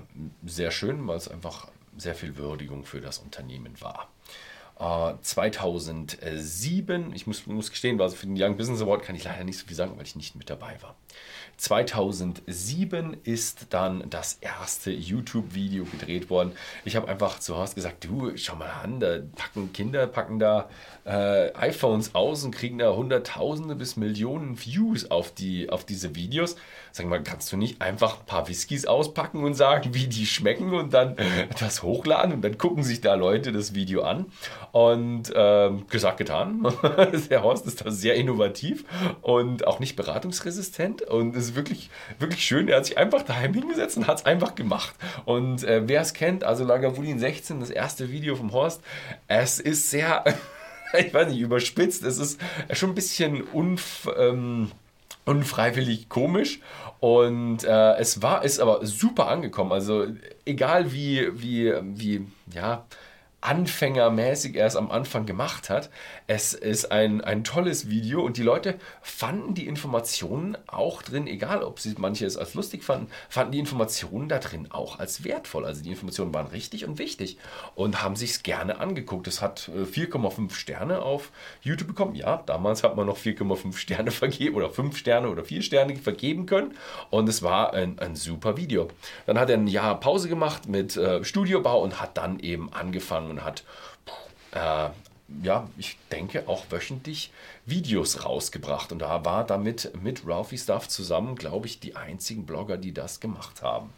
sehr 0.45 0.71
schön, 0.71 1.07
weil 1.07 1.17
es 1.17 1.27
einfach 1.27 1.67
sehr 1.97 2.15
viel 2.15 2.37
Würdigung 2.37 2.85
für 2.85 3.01
das 3.01 3.19
Unternehmen 3.19 3.79
war. 3.81 4.09
2007, 4.75 7.13
ich 7.13 7.27
muss, 7.27 7.45
muss 7.45 7.69
gestehen, 7.69 8.01
also 8.01 8.15
für 8.15 8.25
den 8.25 8.35
Young 8.37 8.57
Business 8.57 8.81
Award 8.81 9.03
kann 9.03 9.15
ich 9.15 9.23
leider 9.23 9.43
nicht 9.43 9.59
so 9.59 9.67
viel 9.67 9.75
sagen, 9.75 9.95
weil 9.95 10.01
ich 10.03 10.15
nicht 10.15 10.35
mit 10.35 10.49
dabei 10.49 10.81
war. 10.81 10.95
2007 11.63 13.15
ist 13.23 13.67
dann 13.69 14.03
das 14.09 14.37
erste 14.41 14.91
YouTube-Video 14.91 15.85
gedreht 15.85 16.29
worden. 16.29 16.51
Ich 16.83 16.97
habe 16.97 17.07
einfach 17.07 17.39
zu 17.39 17.57
Hause 17.57 17.75
gesagt, 17.75 18.03
du, 18.03 18.35
schau 18.35 18.57
mal 18.57 18.69
an, 18.83 18.99
da 18.99 19.19
packen 19.37 19.71
Kinder, 19.71 20.05
packen 20.07 20.39
da 20.39 20.69
äh, 21.05 21.53
iPhones 21.53 22.15
aus 22.15 22.43
und 22.43 22.51
kriegen 22.51 22.79
da 22.79 22.93
Hunderttausende 22.93 23.75
bis 23.75 23.95
Millionen 23.95 24.59
Views 24.59 25.09
auf, 25.09 25.33
die, 25.33 25.69
auf 25.69 25.85
diese 25.85 26.15
Videos. 26.15 26.57
Sag 26.95 27.07
mal, 27.07 27.23
kannst 27.23 27.51
du 27.51 27.57
nicht 27.57 27.81
einfach 27.81 28.19
ein 28.19 28.25
paar 28.27 28.47
Whiskys 28.47 28.85
auspacken 28.85 29.43
und 29.43 29.55
sagen, 29.55 29.95
wie 29.95 30.05
die 30.05 30.27
schmecken 30.27 30.75
und 30.75 30.93
dann 30.93 31.15
das 31.59 31.81
hochladen 31.81 32.33
und 32.33 32.43
dann 32.43 32.59
gucken 32.59 32.83
sich 32.83 33.01
da 33.01 33.15
Leute 33.15 33.51
das 33.51 33.73
Video 33.73 34.03
an. 34.03 34.27
Und 34.71 35.33
ähm, 35.35 35.87
gesagt, 35.87 36.17
getan. 36.19 36.61
Der 37.31 37.41
Horst 37.41 37.65
ist 37.65 37.83
da 37.83 37.89
sehr 37.89 38.13
innovativ 38.13 38.85
und 39.23 39.65
auch 39.65 39.79
nicht 39.79 39.95
beratungsresistent 39.95 41.01
und 41.01 41.35
ist 41.35 41.55
wirklich, 41.55 41.89
wirklich 42.19 42.45
schön. 42.45 42.67
Er 42.67 42.77
hat 42.77 42.85
sich 42.85 42.95
einfach 42.95 43.23
daheim 43.23 43.55
hingesetzt 43.55 43.97
und 43.97 44.05
hat 44.05 44.19
es 44.19 44.25
einfach 44.27 44.53
gemacht. 44.53 44.93
Und 45.25 45.63
äh, 45.63 45.81
wer 45.87 46.01
es 46.01 46.13
kennt, 46.13 46.43
also 46.43 46.63
Lagavulin 46.63 47.17
16, 47.17 47.59
das 47.59 47.71
erste 47.71 48.11
Video 48.11 48.35
vom 48.35 48.51
Horst, 48.51 48.83
es 49.27 49.59
ist 49.59 49.89
sehr, 49.89 50.23
ich 50.95 51.11
weiß 51.11 51.29
nicht, 51.29 51.39
überspitzt. 51.39 52.03
Es 52.03 52.19
ist 52.19 52.39
schon 52.73 52.91
ein 52.91 52.95
bisschen 52.95 53.41
unf, 53.41 54.07
ähm, 54.15 54.69
unfreiwillig 55.25 56.09
komisch. 56.09 56.59
Und 56.99 57.63
äh, 57.63 57.95
es 57.95 58.21
war, 58.21 58.43
ist 58.43 58.59
aber 58.59 58.85
super 58.85 59.27
angekommen. 59.27 59.71
Also 59.71 60.07
egal 60.45 60.93
wie, 60.93 61.29
wie, 61.41 61.73
wie, 61.81 62.27
ja, 62.53 62.85
anfängermäßig 63.41 64.55
erst 64.55 64.77
am 64.77 64.89
Anfang 64.89 65.25
gemacht 65.25 65.69
hat. 65.69 65.89
Es 66.27 66.53
ist 66.53 66.91
ein, 66.91 67.21
ein 67.21 67.43
tolles 67.43 67.89
Video 67.89 68.21
und 68.21 68.37
die 68.37 68.43
Leute 68.43 68.75
fanden 69.01 69.53
die 69.53 69.67
Informationen 69.67 70.57
auch 70.67 71.01
drin, 71.01 71.27
egal 71.27 71.63
ob 71.63 71.79
sie 71.79 71.95
manche 71.97 72.25
es 72.25 72.37
als 72.37 72.53
lustig 72.53 72.83
fanden, 72.83 73.07
fanden 73.29 73.51
die 73.51 73.59
Informationen 73.59 74.29
da 74.29 74.39
drin 74.39 74.67
auch 74.71 74.99
als 74.99 75.23
wertvoll. 75.23 75.65
Also 75.65 75.83
die 75.83 75.89
Informationen 75.89 76.33
waren 76.33 76.47
richtig 76.47 76.85
und 76.85 76.97
wichtig 76.97 77.37
und 77.75 78.01
haben 78.01 78.15
sich 78.15 78.31
es 78.31 78.43
gerne 78.43 78.79
angeguckt. 78.79 79.27
Es 79.27 79.41
hat 79.41 79.69
4,5 79.69 80.45
äh, 80.45 80.53
Sterne 80.53 81.01
auf 81.01 81.31
YouTube 81.61 81.89
bekommen. 81.89 82.15
Ja, 82.15 82.43
damals 82.45 82.83
hat 82.83 82.95
man 82.95 83.07
noch 83.07 83.17
4,5 83.17 83.75
Sterne 83.75 84.11
vergeben 84.23 84.55
oder 84.55 84.69
5 84.69 84.97
Sterne 84.97 85.29
oder 85.29 85.43
4 85.43 85.61
Sterne 85.61 85.95
vergeben 85.95 86.45
können 86.45 86.75
und 87.09 87.27
es 87.27 87.43
war 87.43 87.73
ein, 87.73 87.99
ein 87.99 88.15
super 88.15 88.57
Video. 88.57 88.87
Dann 89.25 89.37
hat 89.37 89.49
er 89.49 89.57
ein 89.57 89.67
Jahr 89.67 89.99
Pause 89.99 90.29
gemacht 90.29 90.67
mit 90.67 90.95
äh, 90.95 91.23
Studiobau 91.23 91.81
und 91.81 91.99
hat 91.99 92.17
dann 92.17 92.39
eben 92.39 92.71
angefangen 92.71 93.31
und 93.31 93.43
hat, 93.43 93.63
äh, 94.51 94.89
ja, 95.41 95.69
ich 95.77 95.97
denke 96.11 96.47
auch 96.47 96.65
wöchentlich 96.69 97.31
Videos 97.65 98.23
rausgebracht. 98.23 98.91
Und 98.91 98.99
da 98.99 99.25
war 99.25 99.45
damit 99.45 99.91
mit 100.01 100.27
Ralphie 100.27 100.57
Stuff 100.57 100.87
zusammen, 100.87 101.35
glaube 101.35 101.67
ich, 101.67 101.79
die 101.79 101.95
einzigen 101.95 102.45
Blogger, 102.45 102.77
die 102.77 102.93
das 102.93 103.19
gemacht 103.19 103.61
haben. 103.61 103.89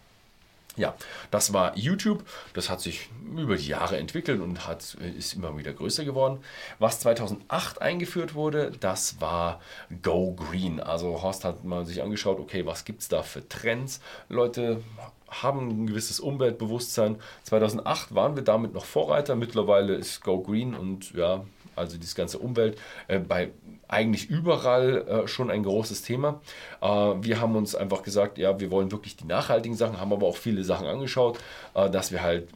Ja, 0.77 0.95
das 1.31 1.53
war 1.53 1.77
YouTube. 1.77 2.23
Das 2.53 2.69
hat 2.69 2.81
sich 2.81 3.09
über 3.35 3.55
die 3.55 3.67
Jahre 3.67 3.97
entwickelt 3.97 4.41
und 4.41 4.67
hat, 4.67 4.95
ist 5.17 5.33
immer 5.33 5.57
wieder 5.57 5.73
größer 5.73 6.03
geworden. 6.03 6.39
Was 6.79 6.99
2008 6.99 7.81
eingeführt 7.81 8.35
wurde, 8.35 8.71
das 8.79 9.21
war 9.21 9.61
Go 10.01 10.33
Green. 10.33 10.79
Also 10.79 11.21
Horst 11.21 11.45
hat 11.45 11.63
mal 11.63 11.85
sich 11.85 12.01
angeschaut, 12.01 12.39
okay, 12.39 12.65
was 12.65 12.83
gibt 12.83 13.01
es 13.01 13.07
da 13.07 13.23
für 13.23 13.47
Trends? 13.47 14.01
Leute 14.27 14.81
haben 15.29 15.69
ein 15.69 15.87
gewisses 15.87 16.19
Umweltbewusstsein. 16.19 17.17
2008 17.43 18.13
waren 18.13 18.35
wir 18.35 18.43
damit 18.43 18.73
noch 18.73 18.85
Vorreiter. 18.85 19.35
Mittlerweile 19.35 19.95
ist 19.95 20.23
Go 20.23 20.41
Green 20.41 20.75
und 20.75 21.13
ja, 21.13 21.45
also 21.75 21.97
dieses 21.97 22.15
ganze 22.15 22.39
Umwelt 22.39 22.77
äh, 23.07 23.19
bei 23.19 23.51
eigentlich 23.87 24.29
überall 24.29 25.07
äh, 25.07 25.27
schon 25.27 25.51
ein 25.51 25.63
großes 25.63 26.01
Thema. 26.01 26.41
Äh, 26.81 26.87
wir 26.87 27.39
haben 27.39 27.55
uns 27.55 27.75
einfach 27.75 28.03
gesagt, 28.03 28.37
ja, 28.37 28.59
wir 28.59 28.71
wollen 28.71 28.91
wirklich 28.91 29.15
die 29.15 29.25
nachhaltigen 29.25 29.77
Sachen, 29.77 29.99
haben 29.99 30.13
aber 30.13 30.27
auch 30.27 30.37
viele 30.37 30.63
Sachen 30.63 30.87
angeschaut, 30.87 31.39
äh, 31.73 31.89
dass 31.89 32.11
wir 32.11 32.21
halt 32.21 32.47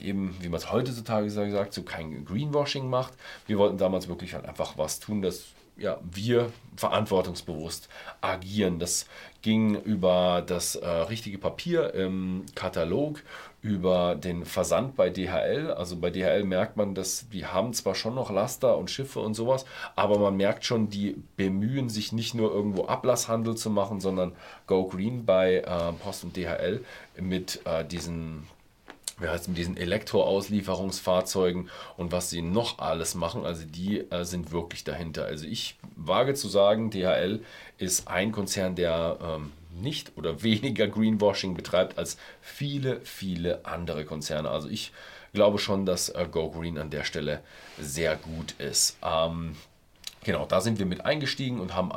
eben, 0.00 0.36
wie 0.40 0.48
man 0.48 0.58
es 0.58 0.72
heutzutage 0.72 1.30
sagt, 1.30 1.72
so 1.72 1.82
kein 1.82 2.24
Greenwashing 2.24 2.88
macht. 2.88 3.12
Wir 3.46 3.58
wollten 3.58 3.78
damals 3.78 4.08
wirklich 4.08 4.34
halt 4.34 4.46
einfach 4.46 4.76
was 4.76 4.98
tun, 4.98 5.22
das 5.22 5.44
ja, 5.76 5.98
wir 6.02 6.52
verantwortungsbewusst 6.76 7.88
agieren. 8.20 8.78
Das 8.78 9.06
ging 9.40 9.80
über 9.82 10.42
das 10.46 10.74
äh, 10.76 10.86
richtige 10.86 11.38
Papier 11.38 11.94
im 11.94 12.44
Katalog, 12.54 13.22
über 13.62 14.16
den 14.16 14.44
Versand 14.44 14.96
bei 14.96 15.08
DHL. 15.08 15.70
Also 15.70 15.96
bei 15.96 16.10
DHL 16.10 16.42
merkt 16.42 16.76
man, 16.76 16.94
dass 16.94 17.28
die 17.28 17.46
haben 17.46 17.72
zwar 17.72 17.94
schon 17.94 18.16
noch 18.16 18.30
Laster 18.30 18.76
und 18.76 18.90
Schiffe 18.90 19.20
und 19.20 19.34
sowas, 19.34 19.64
aber 19.94 20.18
man 20.18 20.36
merkt 20.36 20.64
schon, 20.64 20.90
die 20.90 21.16
bemühen 21.36 21.88
sich 21.88 22.12
nicht 22.12 22.34
nur 22.34 22.52
irgendwo 22.52 22.86
Ablasshandel 22.86 23.56
zu 23.56 23.70
machen, 23.70 24.00
sondern 24.00 24.32
Go 24.66 24.88
Green 24.88 25.24
bei 25.24 25.58
äh, 25.58 25.92
Post 26.02 26.24
und 26.24 26.36
DHL 26.36 26.84
mit 27.16 27.60
äh, 27.64 27.84
diesen 27.84 28.48
wie 29.18 29.28
heißt 29.28 29.46
mit 29.46 29.56
diesen 29.56 29.76
Elektroauslieferungsfahrzeugen 29.76 31.70
und 31.96 32.10
was 32.10 32.30
sie 32.30 32.42
noch 32.42 32.78
alles 32.80 33.14
machen. 33.14 33.44
Also 33.44 33.64
die 33.64 34.00
äh, 34.10 34.24
sind 34.24 34.50
wirklich 34.50 34.82
dahinter. 34.82 35.26
Also 35.26 35.46
ich 35.46 35.76
wage 35.94 36.34
zu 36.34 36.48
sagen, 36.48 36.90
DHL 36.90 37.40
ist 37.78 38.08
ein 38.08 38.32
Konzern, 38.32 38.74
der 38.74 39.18
ähm, 39.22 39.52
nicht 39.80 40.12
oder 40.16 40.42
weniger 40.42 40.88
Greenwashing 40.88 41.54
betreibt 41.54 41.98
als 41.98 42.16
viele, 42.40 43.00
viele 43.02 43.64
andere 43.64 44.04
Konzerne. 44.04 44.50
Also 44.50 44.68
ich 44.68 44.92
glaube 45.32 45.58
schon, 45.58 45.86
dass 45.86 46.08
äh, 46.10 46.26
Go 46.30 46.50
Green 46.50 46.78
an 46.78 46.90
der 46.90 47.04
Stelle 47.04 47.40
sehr 47.80 48.16
gut 48.16 48.52
ist. 48.58 48.96
Ähm, 49.02 49.56
genau, 50.24 50.46
da 50.46 50.60
sind 50.60 50.78
wir 50.78 50.86
mit 50.86 51.04
eingestiegen 51.04 51.60
und 51.60 51.74
haben, 51.74 51.90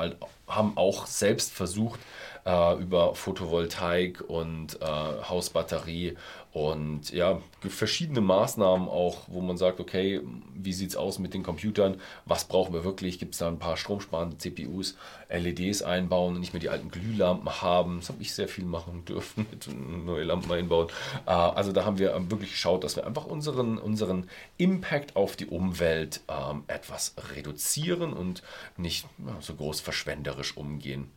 haben 0.48 0.78
auch 0.78 1.06
selbst 1.06 1.54
versucht, 1.54 2.00
äh, 2.46 2.76
über 2.80 3.16
Photovoltaik 3.16 4.22
und 4.22 4.82
äh, 4.82 4.86
Hausbatterie 4.86 6.16
und 6.56 7.12
ja, 7.12 7.42
verschiedene 7.60 8.22
Maßnahmen 8.22 8.88
auch, 8.88 9.24
wo 9.28 9.42
man 9.42 9.58
sagt, 9.58 9.82
okay, 9.82 10.22
wie 10.54 10.72
sieht 10.72 10.92
es 10.92 10.96
aus 10.96 11.20
mit 11.20 11.34
den 11.34 11.44
Computern? 11.44 12.00
Was 12.26 12.46
brauchen 12.46 12.74
wir 12.74 12.86
wirklich? 12.86 13.20
Gibt 13.20 13.34
es 13.34 13.40
da 13.40 13.50
ein 13.50 13.60
paar 13.60 13.76
stromsparende 13.76 14.38
CPUs, 14.38 14.96
LEDs 15.30 15.82
einbauen 15.82 16.36
und 16.36 16.40
nicht 16.40 16.54
mehr 16.54 16.62
die 16.62 16.70
alten 16.70 16.90
Glühlampen 16.90 17.62
haben? 17.62 18.00
Das 18.00 18.08
habe 18.08 18.22
ich 18.22 18.34
sehr 18.34 18.48
viel 18.48 18.64
machen 18.64 19.04
dürfen, 19.04 19.46
mit 19.52 19.68
neue 20.06 20.24
Lampen 20.24 20.50
einbauen. 20.52 20.88
Äh, 21.26 21.32
also 21.32 21.74
da 21.74 21.84
haben 21.84 21.98
wir 21.98 22.14
wirklich 22.32 22.52
geschaut, 22.52 22.86
dass 22.86 22.96
wir 22.96 23.06
einfach 23.06 23.26
unseren, 23.26 23.78
unseren 23.78 24.30
Impact 24.56 25.18
auf 25.18 25.36
die 25.36 25.48
Umwelt 25.48 26.22
ähm, 26.30 26.64
etwas 26.68 27.16
reduzieren 27.36 28.14
und 28.14 28.44
nicht 28.78 29.08
so 29.42 29.56
groß 29.56 29.82
verschwenderisch 29.82 30.56
umgehen. 30.56 31.12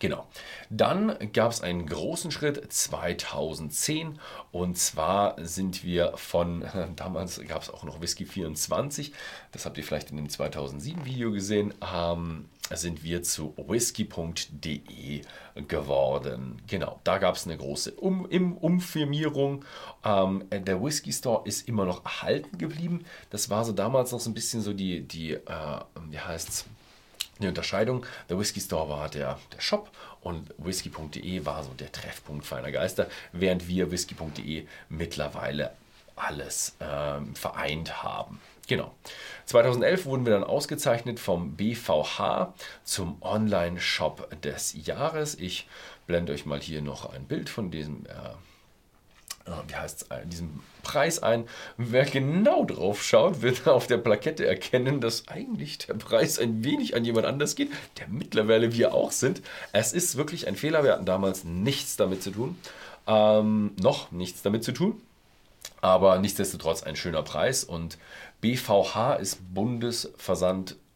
Genau. 0.00 0.26
Dann 0.70 1.16
gab 1.32 1.52
es 1.52 1.60
einen 1.60 1.86
großen 1.86 2.30
Schritt 2.30 2.72
2010 2.72 4.18
und 4.50 4.76
zwar 4.76 5.36
sind 5.44 5.84
wir 5.84 6.16
von, 6.16 6.64
damals 6.96 7.40
gab 7.46 7.62
es 7.62 7.70
auch 7.70 7.84
noch 7.84 8.00
Whisky 8.00 8.26
24, 8.26 9.12
das 9.52 9.64
habt 9.66 9.78
ihr 9.78 9.84
vielleicht 9.84 10.10
in 10.10 10.16
dem 10.16 10.28
2007 10.28 11.04
Video 11.04 11.30
gesehen, 11.30 11.72
ähm, 11.94 12.46
sind 12.72 13.04
wir 13.04 13.22
zu 13.22 13.54
whisky.de 13.56 15.22
geworden. 15.68 16.60
Genau, 16.66 16.98
da 17.04 17.18
gab 17.18 17.36
es 17.36 17.46
eine 17.46 17.56
große 17.56 17.92
um 17.92 18.24
Umfirmierung. 18.24 19.64
Ähm, 20.04 20.44
der 20.50 20.82
Whisky 20.82 21.12
Store 21.12 21.46
ist 21.46 21.68
immer 21.68 21.84
noch 21.84 22.04
erhalten 22.04 22.58
geblieben. 22.58 23.04
Das 23.30 23.50
war 23.50 23.64
so 23.64 23.72
damals 23.72 24.12
noch 24.12 24.20
so 24.20 24.30
ein 24.30 24.34
bisschen 24.34 24.62
so 24.62 24.72
die, 24.72 25.02
die 25.02 25.34
äh, 25.34 25.80
wie 26.08 26.18
heißt 26.18 26.48
es, 26.48 26.64
die 27.40 27.48
Unterscheidung. 27.48 28.04
Der 28.28 28.38
Whisky 28.38 28.60
Store 28.60 28.88
war 28.88 29.08
der, 29.08 29.38
der 29.52 29.60
Shop 29.60 29.90
und 30.20 30.54
whisky.de 30.58 31.44
war 31.44 31.64
so 31.64 31.70
der 31.74 31.92
Treffpunkt 31.92 32.46
feiner 32.46 32.72
Geister, 32.72 33.08
während 33.32 33.68
wir 33.68 33.90
whisky.de 33.90 34.66
mittlerweile 34.88 35.72
alles 36.16 36.76
ähm, 36.80 37.34
vereint 37.34 38.02
haben. 38.02 38.40
Genau. 38.66 38.94
2011 39.46 40.06
wurden 40.06 40.24
wir 40.24 40.32
dann 40.32 40.44
ausgezeichnet 40.44 41.20
vom 41.20 41.54
BVH 41.56 42.54
zum 42.82 43.20
Online-Shop 43.20 44.40
des 44.40 44.86
Jahres. 44.86 45.34
Ich 45.34 45.68
blende 46.06 46.32
euch 46.32 46.46
mal 46.46 46.60
hier 46.60 46.80
noch 46.80 47.12
ein 47.12 47.24
Bild 47.24 47.50
von 47.50 47.70
diesem 47.70 48.06
äh, 48.06 48.10
wie 49.68 49.74
heißt 49.74 50.06
es, 50.08 50.28
diesen 50.28 50.60
Preis 50.82 51.22
ein. 51.22 51.46
Wer 51.76 52.04
genau 52.04 52.64
drauf 52.64 53.02
schaut, 53.02 53.42
wird 53.42 53.66
auf 53.68 53.86
der 53.86 53.98
Plakette 53.98 54.46
erkennen, 54.46 55.00
dass 55.00 55.28
eigentlich 55.28 55.78
der 55.78 55.94
Preis 55.94 56.38
ein 56.38 56.64
wenig 56.64 56.94
an 56.94 57.04
jemand 57.04 57.26
anders 57.26 57.54
geht, 57.56 57.70
der 57.98 58.08
mittlerweile 58.08 58.72
wir 58.72 58.94
auch 58.94 59.12
sind. 59.12 59.42
Es 59.72 59.92
ist 59.92 60.16
wirklich 60.16 60.46
ein 60.46 60.56
Fehler. 60.56 60.84
Wir 60.84 60.92
hatten 60.92 61.06
damals 61.06 61.44
nichts 61.44 61.96
damit 61.96 62.22
zu 62.22 62.30
tun. 62.30 62.58
Ähm, 63.06 63.72
noch 63.80 64.12
nichts 64.12 64.42
damit 64.42 64.64
zu 64.64 64.72
tun. 64.72 65.00
Aber 65.80 66.18
nichtsdestotrotz 66.18 66.82
ein 66.82 66.96
schöner 66.96 67.22
Preis 67.22 67.64
und 67.64 67.98
BVH 68.40 69.14
ist 69.14 69.38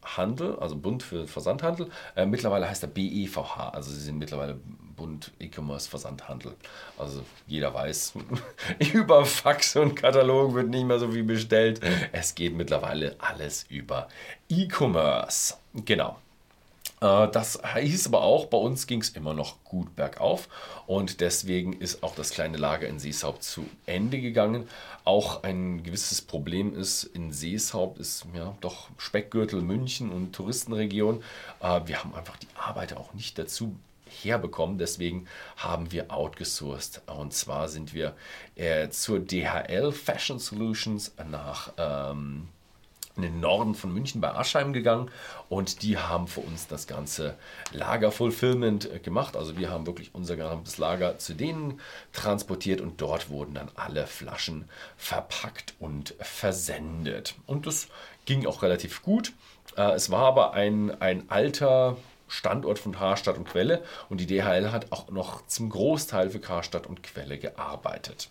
Bundesversandhandel, 0.01 0.59
also 0.59 0.75
Bund 0.75 1.03
für 1.03 1.27
Versandhandel. 1.27 1.89
Äh, 2.15 2.25
mittlerweile 2.25 2.69
heißt 2.69 2.83
er 2.83 2.89
BEVH, 2.89 3.69
also 3.73 3.91
sie 3.91 4.01
sind 4.01 4.17
mittlerweile 4.17 4.59
Bund 4.95 5.31
E-Commerce 5.39 5.89
Versandhandel. 5.89 6.55
Also 6.97 7.23
jeder 7.47 7.73
weiß, 7.73 8.13
über 8.93 9.25
Fax 9.25 9.75
und 9.75 9.95
Katalog 9.95 10.53
wird 10.53 10.69
nicht 10.69 10.85
mehr 10.85 10.99
so 10.99 11.11
viel 11.11 11.23
bestellt. 11.23 11.81
Es 12.11 12.35
geht 12.35 12.53
mittlerweile 12.53 13.15
alles 13.19 13.65
über 13.69 14.07
E-Commerce. 14.49 15.55
Genau. 15.73 16.17
Äh, 17.01 17.27
das 17.29 17.59
hieß 17.75 18.07
aber 18.07 18.21
auch, 18.21 18.47
bei 18.47 18.57
uns 18.57 18.87
ging 18.87 19.01
es 19.01 19.09
immer 19.09 19.33
noch 19.33 19.63
gut 19.63 19.95
bergauf 19.95 20.49
und 20.87 21.21
deswegen 21.21 21.73
ist 21.73 22.03
auch 22.03 22.15
das 22.15 22.31
kleine 22.31 22.57
Lager 22.57 22.87
in 22.87 22.99
Seeshaupt 22.99 23.43
zu 23.43 23.65
Ende 23.85 24.19
gegangen. 24.19 24.67
Auch 25.05 25.43
ein 25.43 25.83
gewisses 25.83 26.21
Problem 26.21 26.75
ist, 26.75 27.03
in 27.03 27.31
Seeshaupt 27.31 27.99
ist 27.99 28.25
ja 28.35 28.55
doch 28.61 28.89
Speckgürtel 28.97 29.61
München 29.61 30.11
und 30.11 30.33
Touristenregion. 30.33 31.23
Äh, 31.61 31.81
wir 31.85 32.03
haben 32.03 32.13
einfach 32.15 32.37
die 32.37 32.47
Arbeiter 32.55 32.99
auch 32.99 33.13
nicht 33.13 33.37
dazu 33.37 33.75
herbekommen. 34.23 34.77
Deswegen 34.77 35.27
haben 35.57 35.91
wir 35.91 36.11
outgesourced. 36.11 37.01
Und 37.07 37.33
zwar 37.33 37.69
sind 37.69 37.93
wir 37.93 38.15
äh, 38.55 38.89
zur 38.89 39.19
DHL 39.19 39.91
Fashion 39.91 40.39
Solutions 40.39 41.13
nach 41.29 41.73
ähm, 41.77 42.49
in 43.23 43.33
den 43.33 43.39
Norden 43.41 43.75
von 43.75 43.93
München 43.93 44.21
bei 44.21 44.33
Aschheim 44.33 44.71
gegangen 44.71 45.11
und 45.49 45.81
die 45.81 45.97
haben 45.97 46.27
für 46.27 46.39
uns 46.39 46.67
das 46.67 46.87
ganze 46.87 47.35
Lager-Fulfillment 47.73 48.91
äh, 48.91 48.99
gemacht. 48.99 49.35
Also 49.35 49.57
wir 49.57 49.69
haben 49.69 49.85
wirklich 49.85 50.11
unser 50.13 50.35
gesamtes 50.35 50.77
Lager 50.77 51.17
zu 51.17 51.33
denen 51.33 51.79
transportiert 52.13 52.81
und 52.81 53.01
dort 53.01 53.29
wurden 53.29 53.55
dann 53.55 53.69
alle 53.75 54.07
Flaschen 54.07 54.69
verpackt 54.97 55.73
und 55.79 56.15
versendet. 56.19 57.35
Und 57.45 57.67
das 57.67 57.87
ging 58.25 58.45
auch 58.45 58.61
relativ 58.63 59.01
gut. 59.01 59.33
Äh, 59.75 59.91
es 59.91 60.09
war 60.09 60.25
aber 60.25 60.53
ein, 60.53 61.01
ein 61.01 61.29
alter 61.29 61.97
Standort 62.29 62.79
von 62.79 62.93
Karstadt 62.93 63.37
und 63.37 63.49
Quelle 63.49 63.83
und 64.09 64.21
die 64.21 64.27
DHL 64.27 64.71
hat 64.71 64.91
auch 64.91 65.09
noch 65.09 65.45
zum 65.47 65.69
Großteil 65.69 66.29
für 66.29 66.39
Karstadt 66.39 66.87
und 66.87 67.03
Quelle 67.03 67.37
gearbeitet. 67.37 68.29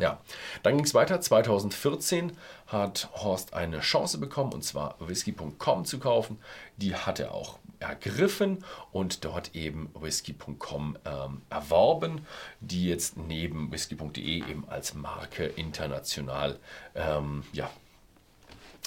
Ja, 0.00 0.20
dann 0.62 0.76
ging 0.76 0.86
es 0.86 0.94
weiter. 0.94 1.20
2014 1.20 2.32
hat 2.66 3.10
Horst 3.12 3.52
eine 3.52 3.80
Chance 3.80 4.18
bekommen, 4.18 4.52
und 4.52 4.64
zwar 4.64 4.96
whisky.com 4.98 5.84
zu 5.84 5.98
kaufen. 5.98 6.38
Die 6.78 6.96
hat 6.96 7.20
er 7.20 7.34
auch 7.34 7.58
ergriffen 7.80 8.64
und 8.92 9.24
dort 9.24 9.54
eben 9.54 9.90
whisky.com 9.98 10.96
ähm, 11.04 11.42
erworben, 11.50 12.26
die 12.60 12.88
jetzt 12.88 13.16
neben 13.16 13.70
whisky.de 13.72 14.22
eben 14.22 14.68
als 14.68 14.94
Marke 14.94 15.44
international 15.44 16.58
ähm, 16.94 17.42
ja, 17.52 17.70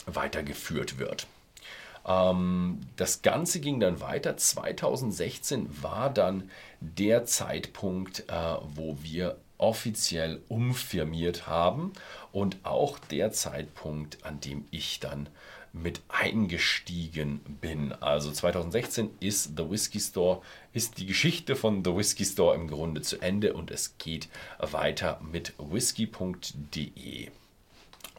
weitergeführt 0.05 0.97
wird. 0.97 1.27
Ähm, 2.05 2.81
das 2.95 3.21
Ganze 3.21 3.59
ging 3.59 3.79
dann 3.79 4.01
weiter. 4.01 4.37
2016 4.37 5.83
war 5.83 6.09
dann 6.09 6.49
der 6.79 7.25
Zeitpunkt, 7.25 8.29
äh, 8.29 8.55
wo 8.75 8.97
wir 9.01 9.37
offiziell 9.57 10.41
umfirmiert 10.49 11.47
haben 11.47 11.93
und 12.31 12.57
auch 12.63 12.99
der 12.99 13.31
Zeitpunkt, 13.31 14.23
an 14.25 14.39
dem 14.39 14.65
ich 14.71 14.99
dann 14.99 15.29
mit 15.73 16.01
eingestiegen 16.07 17.39
bin. 17.59 17.91
Also 17.93 18.31
2016 18.31 19.09
ist 19.19 19.57
The 19.57 19.69
Whiskey 19.69 19.99
Store, 19.99 20.41
ist 20.71 20.99
die 20.99 21.07
Geschichte 21.07 21.55
von 21.55 21.83
The 21.83 21.95
Whiskey 21.95 22.25
Store 22.25 22.55
im 22.55 22.67
Grunde 22.67 23.01
zu 23.01 23.19
Ende 23.19 23.53
und 23.53 23.71
es 23.71 23.97
geht 23.97 24.29
weiter 24.59 25.19
mit 25.21 25.53
whisky.de. 25.57 27.29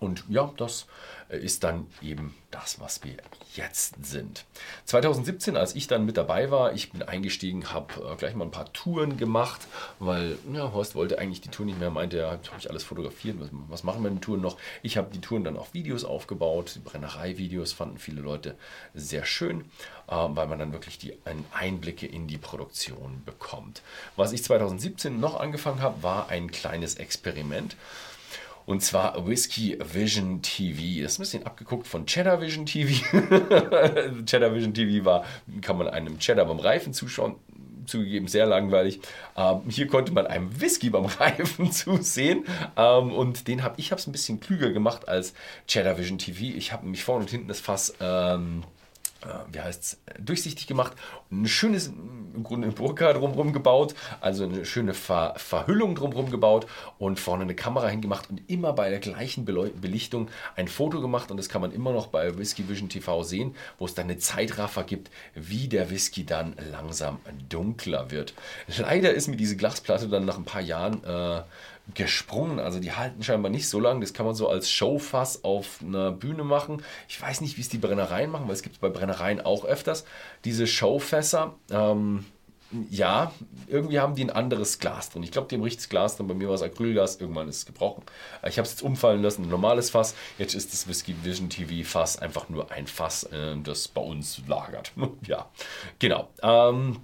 Und 0.00 0.24
ja, 0.28 0.52
das 0.56 0.86
ist 1.28 1.64
dann 1.64 1.87
eben 2.02 2.35
das, 2.50 2.81
was 2.81 3.02
wir 3.02 3.16
jetzt 3.54 4.04
sind. 4.04 4.45
2017, 4.85 5.57
als 5.57 5.75
ich 5.75 5.87
dann 5.87 6.07
mit 6.07 6.16
dabei 6.16 6.50
war, 6.50 6.73
ich 6.73 6.93
bin 6.93 7.02
eingestiegen, 7.02 7.73
habe 7.73 7.95
äh, 7.95 8.16
gleich 8.16 8.35
mal 8.35 8.45
ein 8.45 8.50
paar 8.50 8.73
Touren 8.73 9.16
gemacht, 9.16 9.66
weil 9.99 10.38
ja, 10.52 10.73
Horst 10.73 10.95
wollte 10.95 11.19
eigentlich 11.19 11.40
die 11.40 11.49
Tour 11.49 11.66
nicht 11.66 11.78
mehr, 11.78 11.90
meinte 11.90 12.19
er, 12.19 12.31
habe 12.31 12.40
ich 12.59 12.71
alles 12.71 12.85
fotografiert, 12.85 13.40
was, 13.40 13.49
was 13.69 13.83
machen 13.83 14.02
wir 14.02 14.09
in 14.09 14.16
den 14.16 14.21
Touren 14.21 14.40
noch? 14.40 14.57
Ich 14.83 14.97
habe 14.97 15.11
die 15.12 15.21
Touren 15.21 15.45
dann 15.45 15.57
auf 15.57 15.75
Videos 15.75 16.04
aufgebaut, 16.04 16.73
die 16.76 16.80
Brennerei-Videos 16.80 17.73
fanden 17.73 17.99
viele 17.99 18.21
Leute 18.21 18.56
sehr 18.95 19.25
schön, 19.25 19.63
äh, 20.08 20.15
weil 20.15 20.47
man 20.47 20.58
dann 20.58 20.73
wirklich 20.73 20.99
die 20.99 21.15
Einblicke 21.52 22.06
in 22.06 22.28
die 22.28 22.39
Produktion 22.39 23.23
bekommt. 23.25 23.82
Was 24.17 24.32
ich 24.32 24.45
2017 24.45 25.19
noch 25.19 25.39
angefangen 25.41 25.80
habe, 25.80 26.02
war 26.02 26.28
ein 26.28 26.50
kleines 26.50 26.97
Experiment. 26.97 27.76
Und 28.66 28.82
zwar 28.82 29.26
Whiskey 29.26 29.78
Vision 29.92 30.42
TV. 30.42 31.02
Das 31.02 31.12
ist 31.12 31.18
ein 31.18 31.22
bisschen 31.22 31.46
abgeguckt 31.46 31.86
von 31.86 32.06
Cheddar 32.06 32.40
Vision 32.40 32.66
TV. 32.66 33.04
Cheddar 34.26 34.54
Vision 34.54 34.72
TV 34.74 35.04
war, 35.04 35.24
kann 35.60 35.76
man 35.76 35.88
einem 35.88 36.18
Cheddar 36.18 36.46
beim 36.46 36.58
Reifen 36.58 36.92
zuschauen. 36.92 37.36
Zugegeben, 37.86 38.28
sehr 38.28 38.46
langweilig. 38.46 39.00
Ähm, 39.36 39.60
hier 39.68 39.86
konnte 39.86 40.10
man 40.12 40.26
einem 40.26 40.58
Whisky 40.58 40.88
beim 40.88 41.04
Reifen 41.20 41.70
zusehen. 41.70 42.44
Ähm, 42.76 43.12
und 43.12 43.46
den 43.46 43.62
habe 43.62 43.74
ich 43.78 43.90
habe 43.90 44.00
es 44.00 44.06
ein 44.06 44.12
bisschen 44.12 44.40
klüger 44.40 44.70
gemacht 44.70 45.06
als 45.08 45.34
Cheddar 45.68 45.98
Vision 45.98 46.16
TV. 46.16 46.56
Ich 46.56 46.72
habe 46.72 46.86
mich 46.86 47.04
vorne 47.04 47.24
und 47.24 47.30
hinten 47.30 47.48
das 47.48 47.60
Fass 47.60 47.94
ähm, 48.00 48.62
äh, 48.62 48.74
wie 49.52 49.60
heißt 49.60 49.82
es, 49.82 50.00
durchsichtig 50.19 50.67
gemacht 50.67 50.93
ein 51.30 51.47
schönes, 51.47 51.89
im 51.89 52.43
Grunde 52.43 52.67
eine 52.67 52.75
Burka 52.75 53.13
drumherum 53.13 53.52
gebaut, 53.52 53.95
also 54.21 54.45
eine 54.45 54.65
schöne 54.65 54.95
Ver 54.95 55.34
Verhüllung 55.37 55.95
drumherum 55.95 56.30
gebaut 56.30 56.67
und 56.99 57.19
vorne 57.19 57.43
eine 57.43 57.54
Kamera 57.54 57.89
hingemacht 57.89 58.30
und 58.30 58.43
immer 58.49 58.73
bei 58.73 58.91
der 58.91 59.00
gleichen 59.00 59.45
Beleu 59.45 59.71
Belichtung 59.71 60.28
ein 60.56 60.69
Foto 60.69 61.00
gemacht 61.00 61.30
und 61.30 61.37
das 61.37 61.49
kann 61.49 61.60
man 61.60 61.73
immer 61.73 61.93
noch 61.93 62.08
bei 62.08 62.37
Whisky 62.39 62.69
Vision 62.69 62.89
TV 62.89 63.23
sehen, 63.23 63.54
wo 63.78 63.87
es 63.87 63.95
dann 63.95 64.04
eine 64.04 64.19
Zeitraffer 64.19 64.84
gibt, 64.84 65.10
wie 65.34 65.69
der 65.69 65.91
Whisky 65.91 66.25
dann 66.25 66.54
langsam 66.71 67.19
dunkler 67.49 68.10
wird. 68.10 68.34
Leider 68.78 69.13
ist 69.13 69.28
mir 69.28 69.37
diese 69.37 69.56
Glasplatte 69.56 70.08
dann 70.08 70.25
nach 70.25 70.39
ein 70.39 70.45
paar 70.45 70.63
Jahren 70.63 71.02
äh, 71.04 71.43
gesprungen. 71.92 72.58
Also 72.58 72.80
die 72.80 72.92
halten 72.92 73.23
scheinbar 73.23 73.50
nicht 73.50 73.68
so 73.68 73.78
lang. 73.78 74.00
Das 74.00 74.14
kann 74.14 74.25
man 74.25 74.34
so 74.34 74.49
als 74.49 74.70
Showfass 74.70 75.44
auf 75.44 75.80
einer 75.82 76.12
Bühne 76.12 76.44
machen. 76.44 76.82
Ich 77.08 77.20
weiß 77.20 77.40
nicht, 77.42 77.56
wie 77.56 77.60
es 77.60 77.68
die 77.68 77.78
Brennereien 77.78 78.30
machen, 78.30 78.47
weil 78.47 78.54
es 78.54 78.62
gibt 78.62 78.80
bei 78.80 78.88
Brennereien 78.88 79.40
auch 79.40 79.64
öfters 79.64 80.04
diese 80.44 80.66
Showfässer. 80.66 81.54
Ähm, 81.70 82.25
ja, 82.90 83.32
irgendwie 83.68 84.00
haben 84.00 84.14
die 84.14 84.25
ein 84.25 84.30
anderes 84.30 84.78
Glas 84.78 85.10
drin. 85.10 85.23
Ich 85.23 85.30
glaube, 85.30 85.49
die 85.49 85.56
haben 85.56 85.62
richtiges 85.62 85.88
Glas 85.88 86.16
drin. 86.16 86.26
Bei 86.26 86.34
mir 86.34 86.49
war 86.49 86.54
es 86.54 86.62
Acrylglas. 86.62 87.20
Irgendwann 87.20 87.49
ist 87.49 87.58
es 87.58 87.66
gebrochen. 87.66 88.02
Ich 88.47 88.58
habe 88.58 88.66
es 88.66 88.73
jetzt 88.73 88.82
umfallen 88.82 89.23
lassen. 89.23 89.44
Ein 89.44 89.50
normales 89.50 89.90
Fass. 89.90 90.14
Jetzt 90.38 90.54
ist 90.54 90.73
das 90.73 90.88
Whisky 90.88 91.14
Vision 91.23 91.50
TV 91.50 91.88
Fass 91.88 92.18
einfach 92.18 92.49
nur 92.49 92.73
ein 92.73 92.86
Fass, 92.86 93.25
äh, 93.25 93.56
das 93.62 93.88
bei 93.88 94.00
uns 94.00 94.42
lagert. 94.49 94.92
ja, 95.26 95.49
genau. 95.99 96.28
Ähm, 96.42 97.00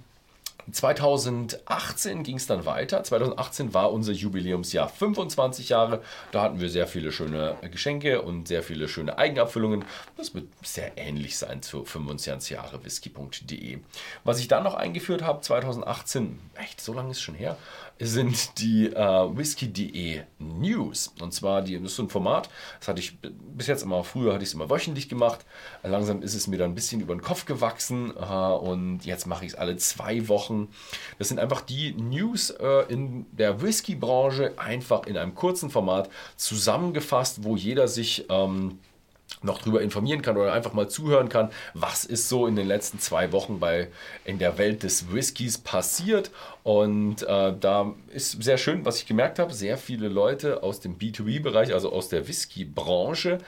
2018 0.71 2.23
ging 2.23 2.37
es 2.37 2.47
dann 2.47 2.65
weiter. 2.65 3.03
2018 3.03 3.73
war 3.73 3.91
unser 3.91 4.11
Jubiläumsjahr 4.11 4.89
25 4.89 5.69
Jahre. 5.69 6.01
Da 6.31 6.43
hatten 6.43 6.59
wir 6.59 6.69
sehr 6.69 6.87
viele 6.87 7.11
schöne 7.11 7.55
Geschenke 7.71 8.21
und 8.21 8.47
sehr 8.47 8.63
viele 8.63 8.87
schöne 8.87 9.17
Eigenabfüllungen. 9.17 9.85
Das 10.17 10.33
wird 10.35 10.47
sehr 10.63 10.97
ähnlich 10.97 11.37
sein 11.37 11.61
zu 11.61 11.85
25 11.85 12.51
Jahre 12.51 12.83
whisky.de. 12.83 13.79
Was 14.23 14.39
ich 14.39 14.47
dann 14.47 14.63
noch 14.63 14.75
eingeführt 14.75 15.23
habe, 15.23 15.41
2018, 15.41 16.39
echt 16.55 16.81
so 16.81 16.93
lange 16.93 17.11
ist 17.11 17.21
schon 17.21 17.35
her, 17.35 17.57
sind 18.01 18.59
die 18.59 18.87
äh, 18.87 19.37
Whisky.de 19.37 20.21
News. 20.39 21.13
Und 21.21 21.33
zwar, 21.33 21.61
die, 21.61 21.75
das 21.75 21.91
ist 21.91 21.95
so 21.95 22.03
ein 22.03 22.09
Format, 22.09 22.49
das 22.79 22.87
hatte 22.87 22.99
ich 22.99 23.19
bis 23.19 23.67
jetzt 23.67 23.83
immer, 23.83 24.03
früher 24.03 24.33
hatte 24.33 24.43
ich 24.43 24.49
es 24.49 24.55
immer 24.55 24.69
wöchentlich 24.69 25.07
gemacht. 25.07 25.45
Langsam 25.83 26.21
ist 26.21 26.33
es 26.33 26.47
mir 26.47 26.57
dann 26.57 26.71
ein 26.71 26.75
bisschen 26.75 27.01
über 27.01 27.15
den 27.15 27.21
Kopf 27.21 27.45
gewachsen 27.45 28.13
äh, 28.17 28.23
und 28.23 29.05
jetzt 29.05 29.27
mache 29.27 29.45
ich 29.45 29.51
es 29.51 29.57
alle 29.57 29.77
zwei 29.77 30.27
Wochen. 30.27 30.69
Das 31.19 31.29
sind 31.29 31.39
einfach 31.39 31.61
die 31.61 31.93
News 31.93 32.49
äh, 32.49 32.91
in 32.91 33.25
der 33.31 33.61
Whisky-Branche, 33.61 34.53
einfach 34.57 35.05
in 35.05 35.17
einem 35.17 35.35
kurzen 35.35 35.69
Format 35.69 36.09
zusammengefasst, 36.35 37.43
wo 37.43 37.55
jeder 37.55 37.87
sich... 37.87 38.25
Ähm, 38.29 38.79
noch 39.41 39.59
darüber 39.59 39.81
informieren 39.81 40.21
kann 40.21 40.37
oder 40.37 40.53
einfach 40.53 40.73
mal 40.73 40.89
zuhören 40.89 41.29
kann, 41.29 41.49
was 41.73 42.05
ist 42.05 42.29
so 42.29 42.47
in 42.47 42.55
den 42.55 42.67
letzten 42.67 42.99
zwei 42.99 43.31
Wochen 43.31 43.59
bei 43.59 43.87
in 44.25 44.39
der 44.39 44.57
Welt 44.57 44.83
des 44.83 45.11
Whiskys 45.11 45.57
passiert. 45.57 46.31
Und 46.63 47.23
äh, 47.23 47.53
da 47.59 47.93
ist 48.13 48.43
sehr 48.43 48.57
schön, 48.57 48.85
was 48.85 48.97
ich 48.97 49.05
gemerkt 49.07 49.39
habe, 49.39 49.53
sehr 49.53 49.77
viele 49.77 50.09
Leute 50.09 50.63
aus 50.63 50.79
dem 50.79 50.97
B2B-Bereich, 50.97 51.73
also 51.73 51.91
aus 51.91 52.09
der 52.09 52.27
Whisky-Branche, 52.27 53.39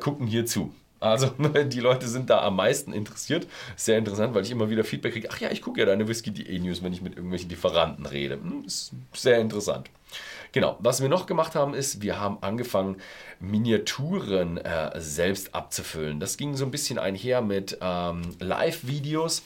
gucken 0.00 0.26
hier 0.26 0.46
zu. 0.46 0.72
Also 1.00 1.28
die 1.66 1.80
Leute 1.80 2.08
sind 2.08 2.30
da 2.30 2.42
am 2.42 2.56
meisten 2.56 2.92
interessiert. 2.92 3.46
Sehr 3.76 3.98
interessant, 3.98 4.34
weil 4.34 4.42
ich 4.42 4.50
immer 4.50 4.70
wieder 4.70 4.84
Feedback 4.84 5.12
kriege. 5.12 5.28
Ach 5.30 5.40
ja, 5.40 5.50
ich 5.50 5.62
gucke 5.62 5.80
ja 5.80 5.86
deine 5.86 6.08
Whisky.de 6.08 6.58
News, 6.58 6.82
wenn 6.82 6.92
ich 6.92 7.02
mit 7.02 7.14
irgendwelchen 7.14 7.50
Lieferanten 7.50 8.06
rede. 8.06 8.34
Hm, 8.34 8.64
ist 8.66 8.92
sehr 9.14 9.38
interessant. 9.38 9.90
Genau, 10.56 10.78
was 10.78 11.02
wir 11.02 11.10
noch 11.10 11.26
gemacht 11.26 11.54
haben, 11.54 11.74
ist, 11.74 12.00
wir 12.00 12.18
haben 12.18 12.38
angefangen, 12.40 12.96
Miniaturen 13.40 14.56
äh, 14.56 14.98
selbst 14.98 15.54
abzufüllen. 15.54 16.18
Das 16.18 16.38
ging 16.38 16.56
so 16.56 16.64
ein 16.64 16.70
bisschen 16.70 16.98
einher 16.98 17.42
mit 17.42 17.76
ähm, 17.82 18.22
Live-Videos 18.40 19.42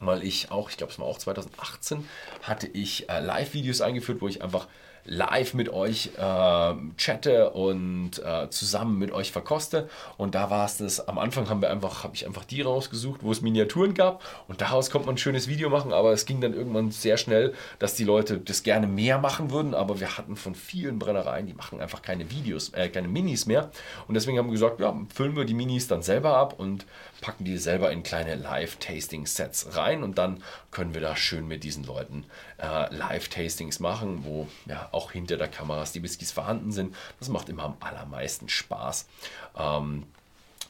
weil 0.00 0.24
ich 0.24 0.50
auch, 0.50 0.70
ich 0.70 0.76
glaube 0.76 0.92
es 0.92 0.98
war 0.98 1.06
auch 1.06 1.18
2018, 1.18 2.06
hatte 2.42 2.66
ich 2.66 3.08
äh, 3.08 3.20
Live-Videos 3.20 3.80
eingeführt, 3.80 4.20
wo 4.20 4.26
ich 4.26 4.42
einfach 4.42 4.66
live 5.06 5.54
mit 5.54 5.68
euch 5.68 6.10
äh, 6.16 6.74
chatte 6.96 7.50
und 7.50 8.18
äh, 8.24 8.48
zusammen 8.50 8.98
mit 8.98 9.12
euch 9.12 9.32
verkoste. 9.32 9.88
Und 10.16 10.34
da 10.34 10.50
war 10.50 10.64
es 10.64 10.78
das, 10.78 11.08
am 11.08 11.18
Anfang 11.18 11.48
haben 11.48 11.60
wir 11.60 11.70
einfach, 11.70 12.04
habe 12.04 12.14
ich 12.14 12.26
einfach 12.26 12.44
die 12.44 12.62
rausgesucht, 12.62 13.22
wo 13.22 13.30
es 13.30 13.42
Miniaturen 13.42 13.94
gab 13.94 14.22
und 14.48 14.60
daraus 14.60 14.90
konnte 14.90 15.06
man 15.06 15.16
ein 15.16 15.18
schönes 15.18 15.48
Video 15.48 15.68
machen, 15.68 15.92
aber 15.92 16.12
es 16.12 16.26
ging 16.26 16.40
dann 16.40 16.54
irgendwann 16.54 16.90
sehr 16.90 17.16
schnell, 17.16 17.54
dass 17.78 17.94
die 17.94 18.04
Leute 18.04 18.38
das 18.38 18.62
gerne 18.62 18.86
mehr 18.86 19.18
machen 19.18 19.50
würden, 19.50 19.74
aber 19.74 20.00
wir 20.00 20.16
hatten 20.16 20.36
von 20.36 20.54
vielen 20.54 20.98
Brennereien, 20.98 21.46
die 21.46 21.54
machen 21.54 21.80
einfach 21.80 22.02
keine 22.02 22.30
Videos, 22.30 22.70
äh, 22.70 22.88
keine 22.88 23.08
Minis 23.08 23.46
mehr. 23.46 23.70
Und 24.08 24.14
deswegen 24.14 24.38
haben 24.38 24.46
wir 24.46 24.52
gesagt, 24.52 24.80
ja, 24.80 24.94
füllen 25.14 25.36
wir 25.36 25.44
die 25.44 25.54
Minis 25.54 25.86
dann 25.86 26.02
selber 26.02 26.36
ab 26.36 26.58
und 26.58 26.86
packen 27.20 27.44
die 27.44 27.56
selber 27.58 27.90
in 27.90 28.02
kleine 28.02 28.34
Live-Tasting-Sets 28.34 29.76
rein 29.76 30.02
und 30.02 30.18
dann 30.18 30.42
können 30.70 30.92
wir 30.94 31.00
da 31.00 31.16
schön 31.16 31.48
mit 31.48 31.64
diesen 31.64 31.84
Leuten 31.84 32.26
äh, 32.58 32.94
Live-Tastings 32.94 33.80
machen, 33.80 34.24
wo 34.24 34.46
ja 34.66 34.88
auch 34.94 35.12
hinter 35.12 35.36
der 35.36 35.48
Kamera 35.48 35.84
die 35.94 36.02
Whiskys 36.02 36.32
vorhanden 36.32 36.72
sind. 36.72 36.94
Das 37.18 37.28
macht 37.28 37.48
immer 37.48 37.64
am 37.64 37.76
allermeisten 37.80 38.48
Spaß. 38.48 39.06
Ähm, 39.58 40.04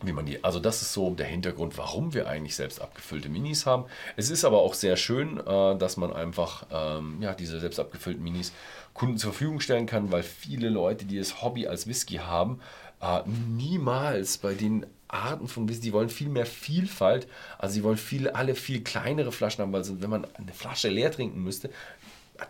wie 0.03 0.13
man 0.13 0.27
die, 0.27 0.43
also 0.43 0.59
das 0.59 0.83
ist 0.83 0.93
so 0.93 1.11
der 1.11 1.27
Hintergrund, 1.27 1.79
warum 1.79 2.15
wir 2.15 2.27
eigentlich 2.29 2.57
selbst 2.57 2.81
abgefüllte 2.81 3.29
Minis 3.29 3.65
haben. 3.67 3.85
Es 4.17 4.31
ist 4.31 4.45
aber 4.45 4.59
auch 4.59 4.75
sehr 4.75 4.97
schön, 4.97 5.39
äh, 5.39 5.77
dass 5.77 5.97
man 5.97 6.13
einfach 6.13 6.67
ähm, 6.71 7.19
ja, 7.21 7.35
diese 7.35 7.61
selbst 7.61 7.79
abgefüllten 7.79 8.23
Minis 8.23 8.53
Kunden 8.93 9.19
zur 9.19 9.33
Verfügung 9.33 9.61
stellen 9.61 9.87
kann, 9.87 10.13
weil 10.13 10.23
viele 10.23 10.69
Leute, 10.69 11.05
die 11.05 11.19
das 11.19 11.43
Hobby 11.43 11.67
als 11.67 11.87
Whisky 11.87 12.17
haben, 12.17 12.61
äh, 13.01 13.21
niemals 13.27 14.39
bei 14.39 14.55
den 14.55 14.87
Arten 15.09 15.49
von 15.49 15.69
Whisky, 15.69 15.83
die 15.83 15.93
wollen 15.93 16.09
viel 16.09 16.29
mehr 16.29 16.47
Vielfalt, 16.47 17.29
also 17.59 17.75
sie 17.75 17.85
wollen 17.85 17.97
viele, 17.97 18.35
alle 18.35 18.55
viel 18.55 18.83
kleinere 18.83 19.33
Flaschen 19.33 19.63
haben, 19.63 19.73
weil 19.73 19.85
wenn 20.01 20.11
man 20.11 20.27
eine 20.35 20.53
Flasche 20.53 20.89
leer 20.89 21.13
trinken 21.13 21.43
müsste, 21.43 21.71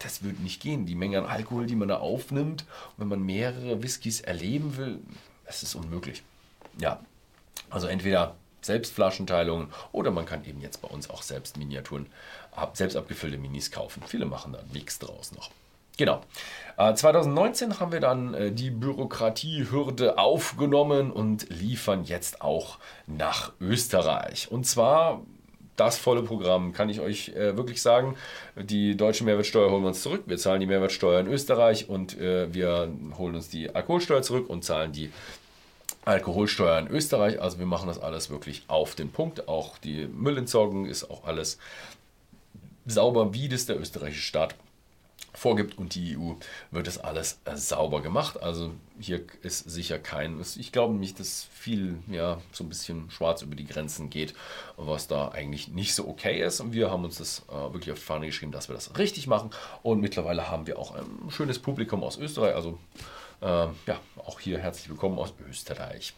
das 0.01 0.23
würde 0.23 0.43
nicht 0.43 0.63
gehen. 0.63 0.87
Die 0.87 0.95
Menge 0.95 1.19
an 1.19 1.27
Alkohol, 1.27 1.67
die 1.67 1.77
man 1.77 1.89
da 1.89 1.99
aufnimmt, 1.99 2.65
wenn 2.97 3.09
man 3.09 3.23
mehrere 3.23 3.83
Whiskys 3.83 4.21
erleben 4.21 4.77
will, 4.77 4.99
das 5.47 5.63
ist 5.63 5.75
unmöglich. 5.75 6.23
Ja, 6.79 7.01
also 7.71 7.87
entweder 7.87 8.35
Selbstflaschenteilungen 8.63 9.69
oder 9.93 10.11
man 10.11 10.27
kann 10.27 10.45
eben 10.45 10.61
jetzt 10.61 10.81
bei 10.81 10.89
uns 10.89 11.11
auch 11.11 11.23
selbst 11.23 11.57
Miniaturen, 11.57 12.07
selbst 12.73 12.97
abgefüllte 12.97 13.37
Minis 13.37 13.71
kaufen. 13.71 14.03
Viele 14.07 14.25
machen 14.25 14.53
da 14.53 14.61
nichts 14.73 14.99
draus 14.99 15.33
noch. 15.33 15.51
Genau. 15.97 16.23
2019 16.77 17.71
äh, 17.71 17.75
haben 17.75 17.93
wir 17.93 18.01
dann 18.01 18.35
äh, 18.35 18.51
die 18.51 18.71
Bürokratiehürde 18.71 20.19
aufgenommen 20.19 21.13
und 21.13 21.49
liefern 21.51 22.03
jetzt 22.05 22.41
auch 22.41 22.79
nach 23.07 23.53
Österreich. 23.61 24.51
Und 24.51 24.67
zwar 24.67 25.23
das 25.77 25.99
volle 25.99 26.23
Programm, 26.23 26.73
kann 26.73 26.89
ich 26.89 27.01
euch 27.01 27.31
äh, 27.31 27.57
wirklich 27.57 27.83
sagen. 27.83 28.17
Die 28.57 28.97
deutsche 28.97 29.25
Mehrwertsteuer 29.25 29.71
holen 29.71 29.83
wir 29.83 29.89
uns 29.89 30.03
zurück. 30.03 30.25
Wir 30.27 30.39
zahlen 30.39 30.61
die 30.61 30.67
Mehrwertsteuer 30.67 31.21
in 31.21 31.27
Österreich 31.27 31.89
und 31.89 32.19
wir 32.19 32.93
holen 33.19 33.35
uns 33.35 33.49
die 33.49 33.75
Alkoholsteuer 33.75 34.23
zurück 34.23 34.49
und 34.49 34.65
zahlen 34.65 34.93
die 34.93 35.11
Alkoholsteuer 36.05 36.79
in 36.79 36.89
Österreich. 36.89 37.41
Also 37.41 37.59
wir 37.59 37.67
machen 37.67 37.89
das 37.89 37.99
alles 37.99 38.31
wirklich 38.31 38.65
auf 38.69 38.95
den 38.95 39.11
Punkt. 39.11 39.49
Auch 39.49 39.79
die 39.79 40.07
Müllentsorgung 40.07 40.87
ist 40.87 41.11
auch 41.11 41.25
alles 41.25 41.59
sauber, 42.87 43.33
wie 43.35 43.49
das 43.49 43.67
der 43.67 43.81
österreichische 43.81 44.23
Staat 44.23 44.55
vorgibt 45.35 45.77
und 45.79 45.95
die 45.95 46.17
EU 46.17 46.35
wird 46.71 46.87
das 46.87 46.99
alles 46.99 47.41
äh, 47.45 47.57
sauber 47.57 48.01
gemacht. 48.01 48.43
Also 48.43 48.73
hier 48.99 49.21
ist 49.43 49.69
sicher 49.69 49.99
kein, 49.99 50.41
ich 50.41 50.73
glaube 50.73 50.95
nicht, 50.95 51.21
dass 51.21 51.47
viel 51.53 51.99
ja, 52.09 52.41
so 52.53 52.65
ein 52.65 52.69
bisschen 52.69 53.11
schwarz 53.11 53.43
über 53.43 53.57
die 53.57 53.67
Grenzen 53.67 54.11
geht, 54.11 54.35
was 54.77 55.09
da 55.09 55.29
eigentlich 55.29 55.69
nicht 55.69 55.95
so 55.95 56.09
okay 56.09 56.41
ist. 56.43 56.61
Und 56.61 56.73
wir 56.73 56.91
haben 56.91 57.05
uns 57.05 57.19
das 57.19 57.43
äh, 57.49 57.73
wirklich 57.73 57.93
auf 57.93 57.99
die 57.99 58.05
Fahne 58.05 58.27
geschrieben, 58.27 58.53
dass 58.53 58.69
wir 58.69 58.75
das 58.75 58.97
richtig 58.97 59.27
machen. 59.27 59.51
Und 59.83 60.01
mittlerweile 60.01 60.49
haben 60.51 60.67
wir 60.67 60.79
auch 60.79 60.95
ein 60.95 61.31
schönes 61.31 61.59
Publikum 61.59 62.03
aus 62.03 62.17
Österreich. 62.17 62.55
Also 62.55 62.79
äh, 63.41 63.47
ja, 63.47 64.01
auch 64.25 64.41
hier 64.41 64.59
herzlich 64.59 64.89
willkommen 64.89 65.19
aus 65.19 65.35
Österreich. 65.49 66.15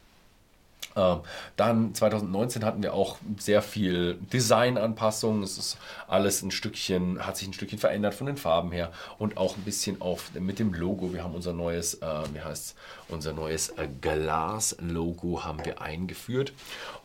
Ähm, 0.96 1.20
dann 1.56 1.94
2019 1.94 2.64
hatten 2.64 2.82
wir 2.82 2.94
auch 2.94 3.18
sehr 3.38 3.62
viel 3.62 4.14
Designanpassungen. 4.32 5.42
Es 5.42 5.58
ist 5.58 5.78
alles 6.08 6.42
ein 6.42 6.50
Stückchen, 6.50 7.24
hat 7.24 7.36
sich 7.36 7.48
ein 7.48 7.52
Stückchen 7.52 7.78
verändert 7.78 8.14
von 8.14 8.26
den 8.26 8.36
Farben 8.36 8.72
her 8.72 8.90
und 9.18 9.36
auch 9.36 9.56
ein 9.56 9.62
bisschen 9.62 10.00
auf 10.00 10.30
mit 10.34 10.58
dem 10.58 10.72
Logo. 10.72 11.12
Wir 11.12 11.22
haben 11.22 11.34
unser 11.34 11.52
neues, 11.52 11.94
äh, 11.94 12.06
wie 12.32 12.40
heißt 12.40 12.74
unser 13.08 13.32
neues 13.32 13.70
äh, 13.70 13.88
Glas-Logo 14.00 15.44
haben 15.44 15.64
wir 15.64 15.80
eingeführt 15.80 16.52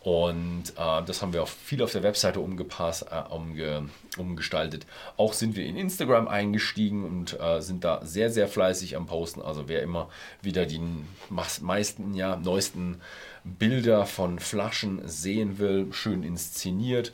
und 0.01 0.63
äh, 0.77 1.03
das 1.05 1.21
haben 1.21 1.33
wir 1.33 1.43
auch 1.43 1.47
viel 1.47 1.81
auf 1.83 1.91
der 1.91 2.03
Webseite 2.03 2.39
umgepasst, 2.39 3.05
äh, 3.11 3.33
umge, 3.33 3.89
umgestaltet. 4.17 4.85
Auch 5.17 5.33
sind 5.33 5.55
wir 5.55 5.65
in 5.65 5.77
Instagram 5.77 6.27
eingestiegen 6.27 7.05
und 7.05 7.39
äh, 7.39 7.61
sind 7.61 7.83
da 7.83 8.03
sehr, 8.03 8.29
sehr 8.29 8.47
fleißig 8.47 8.95
am 8.95 9.05
Posten. 9.05 9.41
Also 9.41 9.67
wer 9.67 9.81
immer 9.81 10.09
wieder 10.41 10.65
die 10.65 10.81
meisten, 11.29 12.13
ja, 12.13 12.35
neuesten 12.35 13.01
Bilder 13.43 14.05
von 14.05 14.39
Flaschen 14.39 15.07
sehen 15.07 15.57
will, 15.57 15.91
schön 15.91 16.23
inszeniert, 16.23 17.13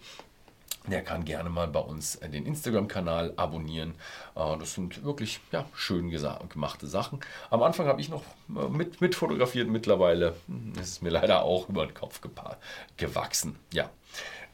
der 0.88 1.04
kann 1.04 1.26
gerne 1.26 1.50
mal 1.50 1.67
bei 1.67 1.80
uns 1.80 2.19
den 2.19 2.45
Instagram-Kanal 2.45 3.34
abonnieren. 3.36 3.95
Äh, 4.36 4.58
das 4.58 4.73
sind 4.73 5.04
wirklich 5.04 5.39
ja, 5.52 5.65
schön 5.73 6.10
gemachte 6.10 6.88
Sachen. 6.88 7.19
Am 7.50 7.62
Anfang 7.63 7.88
habe 7.88 8.02
ich 8.02 8.10
noch 8.10 8.23
äh, 8.50 8.67
mit, 8.69 9.02
mit 9.02 9.15
fotografiert, 9.15 9.69
mittlerweile 9.69 10.36
hm, 10.47 10.73
ist 10.80 10.89
es 10.89 11.02
mir 11.02 11.10
leider 11.10 11.43
auch 11.43 11.69
über 11.69 11.86
den 11.86 11.93
Kopf 11.93 12.21
gewachsen. 12.97 13.58
Ja. 13.73 13.89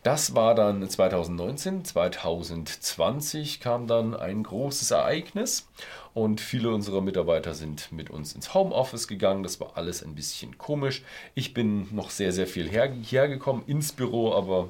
Das 0.04 0.36
war 0.36 0.54
dann 0.54 0.88
2019. 0.88 1.86
2020 1.86 3.62
kam 3.62 3.88
dann 3.88 4.14
ein 4.14 4.44
großes 4.44 4.92
Ereignis 4.92 5.70
und 6.14 6.42
viele 6.42 6.74
unserer 6.74 7.00
Mitarbeiter 7.00 7.54
sind 7.54 7.90
mit 7.94 8.10
uns 8.10 8.36
ins 8.36 8.54
Homeoffice 8.54 9.08
gegangen. 9.08 9.44
Das 9.44 9.62
war 9.62 9.78
alles 9.78 10.04
ein 10.04 10.14
bisschen 10.14 10.58
komisch. 10.58 11.04
Ich 11.36 11.54
bin 11.54 11.88
noch 11.96 12.10
sehr, 12.10 12.34
sehr 12.34 12.48
viel 12.48 12.70
her, 12.70 12.92
hergekommen 12.92 13.64
ins 13.66 13.94
Büro, 13.94 14.34
aber 14.34 14.68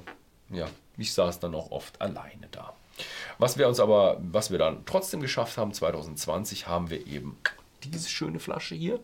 ja, 0.51 0.67
ich 0.97 1.13
saß 1.13 1.39
dann 1.39 1.55
auch 1.55 1.71
oft 1.71 2.01
alleine 2.01 2.47
da. 2.51 2.73
Was 3.39 3.57
wir 3.57 3.67
uns 3.67 3.79
aber, 3.79 4.17
was 4.21 4.51
wir 4.51 4.59
dann 4.59 4.85
trotzdem 4.85 5.21
geschafft 5.21 5.57
haben, 5.57 5.73
2020 5.73 6.67
haben 6.67 6.89
wir 6.89 7.07
eben 7.07 7.37
diese 7.83 8.07
schöne 8.07 8.39
Flasche 8.39 8.75
hier 8.75 8.99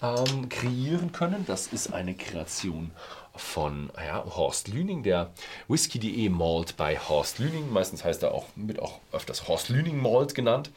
ähm, 0.00 0.48
kreieren 0.48 1.12
können. 1.12 1.44
Das 1.46 1.66
ist 1.66 1.92
eine 1.92 2.14
Kreation 2.14 2.92
von 3.34 3.90
ja, 3.96 4.24
Horst 4.24 4.68
Lüning, 4.68 5.02
der 5.02 5.32
Whisky.de 5.68 6.28
Malt 6.28 6.76
bei 6.76 6.98
Horst 6.98 7.38
Lüning. 7.38 7.70
Meistens 7.72 8.04
heißt 8.04 8.22
er 8.22 8.32
auch, 8.32 8.46
wird 8.56 8.80
auch 8.80 9.00
öfters 9.10 9.48
Horst 9.48 9.68
Lüning 9.68 10.00
Malt 10.00 10.34
genannt. 10.34 10.70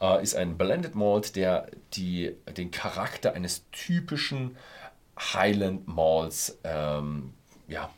Äh, 0.00 0.22
ist 0.22 0.34
ein 0.34 0.58
Blended 0.58 0.94
Malt, 0.94 1.36
der 1.36 1.68
die, 1.94 2.34
den 2.56 2.70
Charakter 2.70 3.32
eines 3.32 3.62
typischen 3.70 4.56
Highland 5.18 5.88
Malts 5.88 6.58
ähm, 6.64 7.34
ja, 7.66 7.90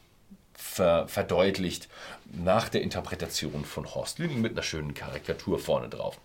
ver 0.61 1.09
verdeutlicht 1.09 1.89
nach 2.27 2.69
der 2.69 2.83
Interpretation 2.83 3.65
von 3.65 3.95
Horst 3.95 4.19
Lüning 4.19 4.41
mit 4.41 4.53
einer 4.53 4.63
schönen 4.63 4.95
Karikatur 4.95 5.59
vorne 5.59 5.89
drauf. 5.89 6.19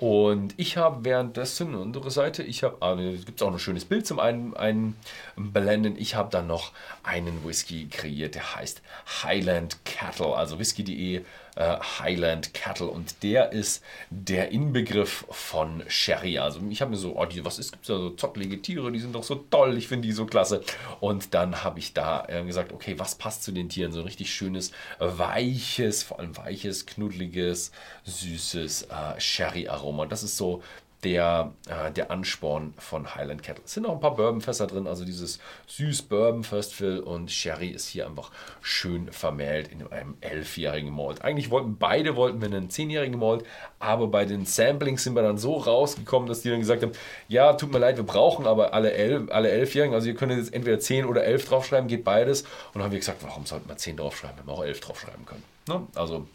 Und 0.00 0.54
ich 0.56 0.78
habe 0.78 1.04
währenddessen, 1.04 1.74
unsere 1.74 2.10
Seite, 2.10 2.42
ich 2.42 2.62
habe, 2.62 2.78
ah, 2.80 2.94
gibt 2.94 3.38
es 3.38 3.42
auch 3.42 3.52
ein 3.52 3.58
schönes 3.58 3.84
Bild 3.84 4.06
zum 4.06 4.18
einen, 4.18 4.54
einblenden. 4.56 5.94
Ich 5.98 6.14
habe 6.14 6.30
dann 6.30 6.46
noch 6.46 6.72
einen 7.02 7.44
Whisky 7.46 7.86
kreiert, 7.86 8.34
der 8.34 8.56
heißt 8.56 8.80
Highland 9.22 9.84
Cattle, 9.84 10.34
also 10.34 10.58
whisky.de 10.58 11.22
äh, 11.56 11.76
Highland 11.98 12.54
Cattle. 12.54 12.86
Und 12.86 13.22
der 13.22 13.52
ist 13.52 13.82
der 14.08 14.50
Inbegriff 14.50 15.26
von 15.30 15.82
Sherry. 15.88 16.38
Also 16.38 16.60
ich 16.70 16.80
habe 16.80 16.92
mir 16.92 16.96
so, 16.96 17.16
oh, 17.16 17.24
die, 17.26 17.44
was 17.44 17.58
ist, 17.58 17.72
gibt 17.72 17.84
es 17.84 17.88
da 17.88 17.98
so 17.98 18.10
zottlige 18.10 18.60
Tiere, 18.62 18.90
die 18.90 18.98
sind 18.98 19.14
doch 19.14 19.22
so 19.22 19.34
toll, 19.34 19.76
ich 19.76 19.88
finde 19.88 20.08
die 20.08 20.12
so 20.12 20.26
klasse. 20.26 20.62
Und 21.00 21.34
dann 21.34 21.62
habe 21.62 21.78
ich 21.78 21.92
da 21.92 22.24
äh, 22.28 22.44
gesagt, 22.44 22.72
okay, 22.72 22.98
was 22.98 23.16
passt 23.16 23.42
zu 23.42 23.52
den 23.52 23.68
Tieren? 23.68 23.92
So 23.92 24.00
ein 24.00 24.06
richtig 24.06 24.32
schönes, 24.32 24.72
weiches, 24.98 26.02
vor 26.02 26.18
allem 26.18 26.36
weiches, 26.36 26.86
knuddeliges, 26.86 27.72
süßes 28.04 28.82
äh, 28.84 29.20
Sherry-Aroma. 29.20 29.89
Aroma. 29.90 30.06
Das 30.06 30.22
ist 30.22 30.36
so 30.36 30.62
der, 31.02 31.52
äh, 31.66 31.90
der 31.90 32.10
Ansporn 32.10 32.74
von 32.76 33.14
Highland 33.14 33.42
Kettle. 33.42 33.62
Es 33.64 33.72
sind 33.72 33.86
auch 33.86 33.94
ein 33.94 34.00
paar 34.00 34.16
Bourbonfässer 34.16 34.66
drin, 34.66 34.86
also 34.86 35.06
dieses 35.06 35.38
süß 35.66 36.02
Bourbon 36.02 36.44
First 36.44 36.74
Fill 36.74 37.00
und 37.00 37.30
Sherry 37.30 37.68
ist 37.68 37.88
hier 37.88 38.06
einfach 38.06 38.30
schön 38.60 39.10
vermählt 39.10 39.68
in 39.68 39.86
einem 39.90 40.16
elfjährigen 40.20 40.94
Malt. 40.94 41.22
Eigentlich 41.22 41.50
wollten 41.50 41.78
beide 41.78 42.16
wollten 42.16 42.42
wir 42.42 42.48
einen 42.48 42.68
zehnjährigen 42.68 43.18
Malt, 43.18 43.44
aber 43.78 44.08
bei 44.08 44.26
den 44.26 44.44
Samplings 44.44 45.02
sind 45.02 45.14
wir 45.14 45.22
dann 45.22 45.38
so 45.38 45.56
rausgekommen, 45.56 46.28
dass 46.28 46.42
die 46.42 46.50
dann 46.50 46.60
gesagt 46.60 46.82
haben, 46.82 46.92
ja, 47.28 47.54
tut 47.54 47.72
mir 47.72 47.78
leid, 47.78 47.96
wir 47.96 48.04
brauchen 48.04 48.46
aber 48.46 48.74
alle, 48.74 48.92
elf, 48.92 49.30
alle 49.30 49.50
elfjährigen, 49.50 49.94
also 49.94 50.06
ihr 50.06 50.14
könnt 50.14 50.32
jetzt 50.32 50.52
entweder 50.52 50.80
zehn 50.80 51.06
oder 51.06 51.24
elf 51.24 51.48
draufschreiben, 51.48 51.88
geht 51.88 52.04
beides. 52.04 52.42
Und 52.42 52.74
dann 52.74 52.82
haben 52.82 52.92
wir 52.92 52.98
gesagt, 52.98 53.22
warum 53.22 53.46
sollten 53.46 53.70
wir 53.70 53.78
zehn 53.78 53.96
draufschreiben, 53.96 54.36
wenn 54.40 54.46
wir 54.46 54.52
auch 54.52 54.64
elf 54.64 54.80
draufschreiben 54.80 55.24
können. 55.24 55.44
Ne? 55.66 55.86
Also 55.94 56.26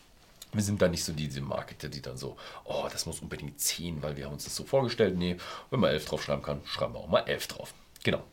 wir 0.56 0.64
sind 0.64 0.82
da 0.82 0.88
nicht 0.88 1.04
so 1.04 1.14
diese 1.14 1.42
Marketer, 1.42 1.90
die 1.90 2.02
dann 2.02 2.18
so, 2.18 2.38
oh, 2.64 2.88
das 2.92 3.06
muss 3.06 3.20
unbedingt 3.20 3.60
10, 3.60 4.02
weil 4.02 4.18
wir 4.18 4.26
haben 4.26 4.34
uns 4.34 4.46
das 4.46 4.56
so 4.56 4.64
vorgestellt. 4.64 5.18
Nee, 5.18 5.38
wenn 5.70 5.80
man 5.80 5.92
11 5.92 6.06
draufschreiben 6.06 6.44
kann, 6.44 6.62
schreiben 6.66 6.94
wir 6.94 7.00
auch 7.00 7.08
mal 7.08 7.22
11 7.22 7.48
drauf. 7.48 7.74
Genau. 8.04 8.24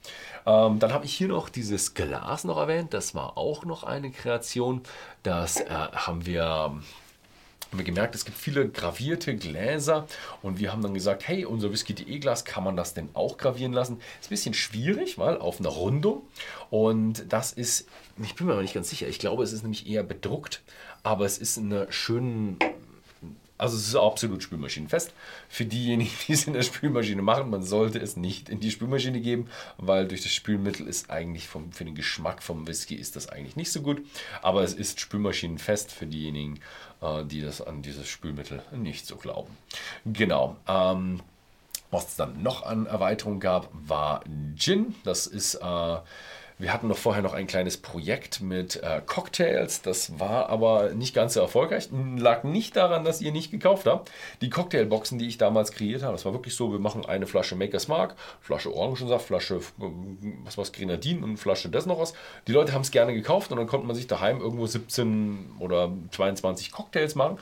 Ähm, 0.44 0.78
dann 0.78 0.92
habe 0.92 1.06
ich 1.06 1.14
hier 1.14 1.28
noch 1.28 1.48
dieses 1.48 1.94
Glas 1.94 2.44
noch 2.44 2.58
erwähnt. 2.58 2.92
Das 2.92 3.14
war 3.14 3.38
auch 3.38 3.64
noch 3.64 3.84
eine 3.84 4.10
Kreation. 4.10 4.82
Das 5.22 5.60
äh, 5.60 5.66
haben 5.68 6.26
wir 6.26 6.74
haben 7.72 7.78
wir 7.78 7.86
gemerkt, 7.86 8.14
es 8.14 8.26
gibt 8.26 8.36
viele 8.36 8.68
gravierte 8.68 9.34
Gläser 9.34 10.06
und 10.42 10.58
wir 10.58 10.72
haben 10.72 10.82
dann 10.82 10.92
gesagt, 10.92 11.26
hey, 11.26 11.46
unser 11.46 11.72
Whisky.de 11.72 12.18
Glas, 12.18 12.44
kann 12.44 12.64
man 12.64 12.76
das 12.76 12.92
denn 12.92 13.08
auch 13.14 13.38
gravieren 13.38 13.72
lassen? 13.72 13.98
Ist 14.20 14.26
ein 14.26 14.28
bisschen 14.28 14.52
schwierig, 14.52 15.16
weil 15.16 15.38
auf 15.38 15.58
einer 15.58 15.70
Rundung 15.70 16.20
und 16.68 17.24
das 17.32 17.52
ist, 17.52 17.88
ich 18.22 18.34
bin 18.34 18.46
mir 18.46 18.52
aber 18.52 18.60
nicht 18.60 18.74
ganz 18.74 18.90
sicher, 18.90 19.08
ich 19.08 19.18
glaube, 19.18 19.42
es 19.42 19.54
ist 19.54 19.62
nämlich 19.62 19.88
eher 19.88 20.02
bedruckt, 20.02 20.60
aber 21.02 21.24
es 21.24 21.38
ist 21.38 21.56
in 21.56 21.72
einer 21.72 21.90
schönen 21.90 22.58
also 23.62 23.76
es 23.76 23.86
ist 23.86 23.94
absolut 23.94 24.42
spülmaschinenfest. 24.42 25.12
Für 25.48 25.64
diejenigen, 25.64 26.10
die 26.26 26.32
es 26.32 26.48
in 26.48 26.52
der 26.52 26.62
Spülmaschine 26.62 27.22
machen, 27.22 27.48
man 27.48 27.62
sollte 27.62 28.00
es 28.00 28.16
nicht 28.16 28.48
in 28.48 28.58
die 28.58 28.72
Spülmaschine 28.72 29.20
geben, 29.20 29.48
weil 29.76 30.08
durch 30.08 30.22
das 30.22 30.32
Spülmittel 30.32 30.88
ist 30.88 31.10
eigentlich 31.10 31.46
vom, 31.46 31.70
für 31.70 31.84
den 31.84 31.94
Geschmack 31.94 32.42
vom 32.42 32.66
Whisky 32.66 32.96
ist 32.96 33.14
das 33.14 33.28
eigentlich 33.28 33.54
nicht 33.54 33.70
so 33.70 33.80
gut. 33.80 34.04
Aber 34.42 34.64
es 34.64 34.74
ist 34.74 34.98
spülmaschinenfest 34.98 35.92
für 35.92 36.06
diejenigen, 36.06 36.58
äh, 37.02 37.24
die 37.24 37.40
das 37.40 37.60
an 37.60 37.82
dieses 37.82 38.08
Spülmittel 38.08 38.62
nicht 38.72 39.06
so 39.06 39.14
glauben. 39.14 39.56
Genau. 40.04 40.56
Ähm, 40.66 41.20
was 41.92 42.08
es 42.08 42.16
dann 42.16 42.42
noch 42.42 42.64
an 42.64 42.86
Erweiterung 42.86 43.38
gab, 43.38 43.68
war 43.72 44.24
Gin. 44.56 44.96
Das 45.04 45.28
ist 45.28 45.54
äh, 45.54 45.98
wir 46.62 46.72
hatten 46.72 46.86
noch 46.86 46.96
vorher 46.96 47.22
noch 47.22 47.34
ein 47.34 47.48
kleines 47.48 47.76
Projekt 47.76 48.40
mit 48.40 48.80
äh, 48.84 49.02
Cocktails. 49.04 49.82
Das 49.82 50.20
war 50.20 50.48
aber 50.48 50.90
nicht 50.94 51.12
ganz 51.12 51.34
so 51.34 51.40
erfolgreich. 51.40 51.88
Lag 52.16 52.44
nicht 52.44 52.76
daran, 52.76 53.04
dass 53.04 53.20
ihr 53.20 53.32
nicht 53.32 53.50
gekauft 53.50 53.86
habt. 53.86 54.12
Die 54.42 54.48
Cocktailboxen, 54.48 55.18
die 55.18 55.26
ich 55.26 55.38
damals 55.38 55.72
kreiert 55.72 56.04
habe, 56.04 56.12
das 56.12 56.24
war 56.24 56.32
wirklich 56.32 56.54
so: 56.54 56.70
wir 56.70 56.78
machen 56.78 57.04
eine 57.04 57.26
Flasche 57.26 57.56
Maker's 57.56 57.88
Mark, 57.88 58.14
Flasche 58.40 58.72
Orangensaft, 58.72 59.26
Flasche 59.26 59.56
äh, 59.56 59.60
was 60.44 60.56
war's, 60.56 60.70
Grenadin 60.72 61.24
und 61.24 61.36
Flasche 61.36 61.68
das 61.68 61.84
noch 61.86 61.98
was. 61.98 62.14
Die 62.46 62.52
Leute 62.52 62.72
haben 62.72 62.82
es 62.82 62.92
gerne 62.92 63.12
gekauft 63.12 63.50
und 63.50 63.56
dann 63.58 63.66
konnte 63.66 63.88
man 63.88 63.96
sich 63.96 64.06
daheim 64.06 64.40
irgendwo 64.40 64.64
17 64.66 65.56
oder 65.58 65.90
22 66.12 66.70
Cocktails 66.70 67.16
machen. 67.16 67.38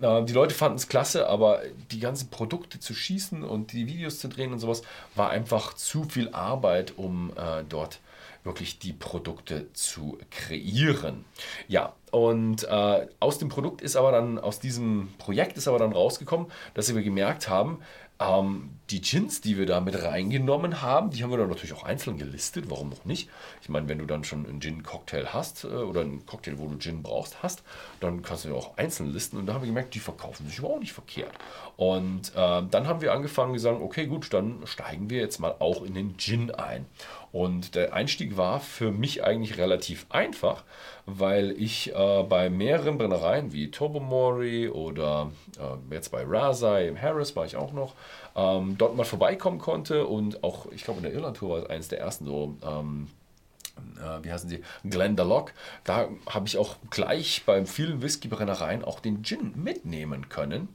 Äh, 0.00 0.24
die 0.24 0.32
Leute 0.32 0.54
fanden 0.54 0.76
es 0.76 0.88
klasse, 0.88 1.28
aber 1.28 1.60
die 1.90 2.00
ganzen 2.00 2.30
Produkte 2.30 2.80
zu 2.80 2.94
schießen 2.94 3.44
und 3.44 3.72
die 3.72 3.86
Videos 3.86 4.18
zu 4.18 4.28
drehen 4.28 4.52
und 4.52 4.60
sowas 4.60 4.80
war 5.14 5.28
einfach 5.28 5.74
zu 5.74 6.04
viel 6.04 6.30
Arbeit, 6.30 6.94
um 6.96 7.32
äh, 7.36 7.64
dort 7.68 8.00
wirklich 8.44 8.78
die 8.78 8.92
Produkte 8.92 9.72
zu 9.72 10.18
kreieren. 10.30 11.24
Ja, 11.68 11.94
und 12.10 12.64
äh, 12.64 13.06
aus 13.20 13.38
dem 13.38 13.48
Produkt 13.48 13.82
ist 13.82 13.96
aber 13.96 14.12
dann, 14.12 14.38
aus 14.38 14.58
diesem 14.58 15.08
Projekt 15.18 15.56
ist 15.56 15.68
aber 15.68 15.78
dann 15.78 15.92
rausgekommen, 15.92 16.48
dass 16.74 16.94
wir 16.94 17.02
gemerkt 17.02 17.48
haben, 17.48 17.78
ähm, 18.22 18.70
die 18.90 19.00
Gins, 19.00 19.40
die 19.40 19.56
wir 19.56 19.66
da 19.66 19.80
mit 19.80 20.00
reingenommen 20.02 20.82
haben, 20.82 21.10
die 21.10 21.22
haben 21.22 21.30
wir 21.30 21.38
dann 21.38 21.48
natürlich 21.48 21.72
auch 21.72 21.84
einzeln 21.84 22.18
gelistet. 22.18 22.66
Warum 22.68 22.92
auch 22.92 23.04
nicht? 23.04 23.30
Ich 23.62 23.68
meine, 23.68 23.88
wenn 23.88 23.98
du 23.98 24.06
dann 24.06 24.24
schon 24.24 24.46
einen 24.46 24.60
Gin-Cocktail 24.60 25.28
hast 25.32 25.64
äh, 25.64 25.68
oder 25.68 26.02
einen 26.02 26.26
Cocktail, 26.26 26.58
wo 26.58 26.68
du 26.68 26.78
Gin 26.78 27.02
brauchst, 27.02 27.42
hast, 27.42 27.62
dann 28.00 28.22
kannst 28.22 28.44
du 28.44 28.50
ja 28.50 28.54
auch 28.54 28.76
einzeln 28.76 29.12
listen. 29.12 29.38
Und 29.38 29.46
da 29.46 29.54
haben 29.54 29.62
wir 29.62 29.68
gemerkt, 29.68 29.94
die 29.94 30.00
verkaufen 30.00 30.46
sich 30.46 30.58
überhaupt 30.58 30.80
nicht 30.80 30.92
verkehrt. 30.92 31.32
Und 31.76 32.32
äh, 32.34 32.62
dann 32.70 32.86
haben 32.86 33.00
wir 33.00 33.12
angefangen, 33.12 33.54
gesagt, 33.54 33.80
okay, 33.80 34.06
gut, 34.06 34.32
dann 34.32 34.60
steigen 34.66 35.08
wir 35.08 35.20
jetzt 35.20 35.38
mal 35.38 35.54
auch 35.58 35.82
in 35.82 35.94
den 35.94 36.18
Gin 36.18 36.50
ein. 36.50 36.86
Und 37.32 37.74
der 37.74 37.94
Einstieg 37.94 38.36
war 38.36 38.60
für 38.60 38.92
mich 38.92 39.24
eigentlich 39.24 39.56
relativ 39.56 40.04
einfach, 40.10 40.64
weil 41.06 41.52
ich 41.52 41.94
äh, 41.94 42.22
bei 42.24 42.50
mehreren 42.50 42.98
Brennereien 42.98 43.52
wie 43.52 43.70
Tobermory 43.70 44.68
oder 44.68 45.32
äh, 45.58 45.94
jetzt 45.94 46.10
bei 46.12 46.24
Rasai 46.24 46.88
im 46.88 47.00
Harris 47.00 47.34
war 47.34 47.46
ich 47.46 47.56
auch 47.56 47.72
noch, 47.72 47.94
ähm, 48.36 48.76
dort 48.76 48.96
mal 48.96 49.04
vorbeikommen 49.04 49.58
konnte 49.58 50.06
und 50.06 50.44
auch, 50.44 50.66
ich 50.72 50.84
glaube 50.84 50.98
in 50.98 51.04
der 51.04 51.14
Irland-Tour 51.14 51.50
war 51.50 51.58
es 51.58 51.70
eines 51.70 51.88
der 51.88 52.00
ersten 52.00 52.26
so, 52.26 52.54
ähm, 52.62 53.08
äh, 53.96 54.22
wie 54.24 54.30
heißen 54.30 54.50
sie, 54.50 54.62
Glendalough, 54.84 55.52
da 55.84 56.08
habe 56.28 56.46
ich 56.46 56.58
auch 56.58 56.76
gleich 56.90 57.44
bei 57.46 57.64
vielen 57.64 58.02
Whiskybrennereien 58.02 58.84
auch 58.84 59.00
den 59.00 59.24
Gin 59.24 59.52
mitnehmen 59.56 60.28
können. 60.28 60.68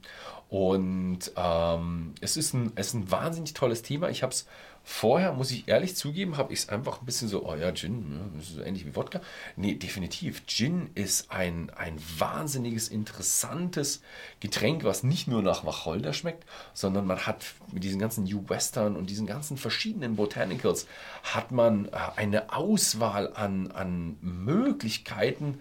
Und 0.48 1.30
ähm, 1.36 2.14
es, 2.20 2.36
ist 2.38 2.54
ein, 2.54 2.72
es 2.74 2.88
ist 2.88 2.94
ein 2.94 3.10
wahnsinnig 3.10 3.52
tolles 3.52 3.82
Thema. 3.82 4.08
Ich 4.08 4.22
habe 4.22 4.32
es 4.32 4.46
Vorher, 4.90 5.34
muss 5.34 5.50
ich 5.50 5.68
ehrlich 5.68 5.96
zugeben, 5.96 6.38
habe 6.38 6.54
ich 6.54 6.60
es 6.60 6.68
einfach 6.70 7.00
ein 7.00 7.04
bisschen 7.04 7.28
so, 7.28 7.46
oh 7.46 7.54
ja, 7.54 7.72
Gin, 7.72 8.10
ja, 8.10 8.38
das 8.38 8.48
ist 8.48 8.54
so 8.54 8.62
ähnlich 8.62 8.86
wie 8.86 8.96
Wodka. 8.96 9.20
Nee, 9.54 9.74
definitiv. 9.74 10.46
Gin 10.46 10.88
ist 10.94 11.30
ein, 11.30 11.70
ein 11.76 11.98
wahnsinniges, 12.16 12.88
interessantes 12.88 14.00
Getränk, 14.40 14.84
was 14.84 15.02
nicht 15.02 15.28
nur 15.28 15.42
nach 15.42 15.66
Wacholder 15.66 16.14
schmeckt, 16.14 16.44
sondern 16.72 17.06
man 17.06 17.26
hat 17.26 17.44
mit 17.70 17.84
diesen 17.84 18.00
ganzen 18.00 18.24
New 18.24 18.48
Western 18.48 18.96
und 18.96 19.10
diesen 19.10 19.26
ganzen 19.26 19.58
verschiedenen 19.58 20.16
Botanicals, 20.16 20.86
hat 21.22 21.52
man 21.52 21.84
äh, 21.88 21.90
eine 22.16 22.54
Auswahl 22.54 23.34
an, 23.34 23.70
an 23.70 24.16
Möglichkeiten, 24.22 25.60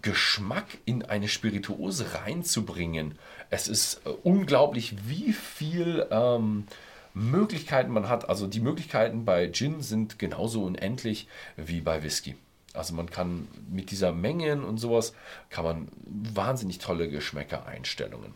Geschmack 0.00 0.78
in 0.86 1.04
eine 1.04 1.28
Spirituose 1.28 2.14
reinzubringen. 2.14 3.18
Es 3.50 3.68
ist 3.68 4.00
äh, 4.06 4.08
unglaublich, 4.08 4.96
wie 5.06 5.34
viel... 5.34 6.06
Ähm, 6.10 6.66
Möglichkeiten 7.14 7.92
man 7.92 8.08
hat. 8.08 8.28
Also 8.28 8.46
die 8.46 8.60
Möglichkeiten 8.60 9.24
bei 9.24 9.50
Gin 9.50 9.80
sind 9.80 10.18
genauso 10.18 10.64
unendlich 10.64 11.28
wie 11.56 11.80
bei 11.80 12.02
Whisky. 12.02 12.36
Also 12.74 12.92
man 12.94 13.08
kann 13.08 13.48
mit 13.70 13.92
dieser 13.92 14.12
Mengen 14.12 14.64
und 14.64 14.78
sowas 14.78 15.14
kann 15.48 15.64
man 15.64 15.88
wahnsinnig 16.04 16.78
tolle 16.78 17.08
Geschmäcker-Einstellungen 17.08 18.34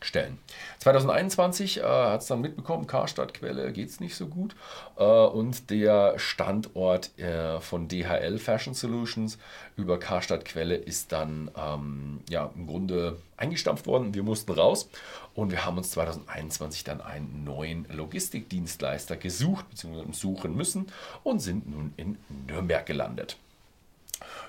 stellen. 0.00 0.38
2021 0.78 1.78
äh, 1.78 1.82
hat 1.82 2.22
es 2.22 2.26
dann 2.26 2.40
mitbekommen, 2.40 2.86
Karstadt-Quelle 2.86 3.72
geht 3.72 3.88
es 3.90 4.00
nicht 4.00 4.16
so 4.16 4.26
gut. 4.26 4.54
Äh, 4.96 5.04
und 5.04 5.70
der 5.70 6.18
Standort 6.18 7.16
äh, 7.18 7.60
von 7.60 7.88
DHL 7.88 8.38
Fashion 8.38 8.74
Solutions 8.74 9.38
über 9.76 9.98
Karstadt-Quelle 9.98 10.74
ist 10.74 11.12
dann 11.12 11.50
ähm, 11.56 12.20
ja, 12.28 12.50
im 12.54 12.66
Grunde 12.66 13.18
eingestampft 13.36 13.86
worden. 13.86 14.14
Wir 14.14 14.22
mussten 14.22 14.52
raus 14.52 14.88
und 15.34 15.50
wir 15.50 15.64
haben 15.64 15.78
uns 15.78 15.90
2021 15.90 16.84
dann 16.84 17.00
einen 17.00 17.44
neuen 17.44 17.86
Logistikdienstleister 17.90 19.16
gesucht 19.16 19.68
bzw. 19.70 20.12
suchen 20.12 20.56
müssen 20.56 20.86
und 21.22 21.40
sind 21.40 21.68
nun 21.68 21.92
in 21.96 22.16
Nürnberg 22.46 22.86
gelandet. 22.86 23.36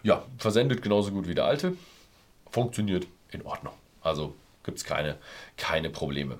Ja, 0.04 0.24
versendet 0.38 0.82
genauso 0.82 1.12
gut 1.12 1.28
wie 1.28 1.36
der 1.36 1.46
alte. 1.46 1.76
Funktioniert 2.50 3.08
in 3.32 3.44
Ordnung. 3.44 3.74
Also 4.02 4.36
gibt 4.64 4.78
es 4.78 4.84
keine, 4.84 5.18
keine 5.58 5.90
Probleme. 5.90 6.38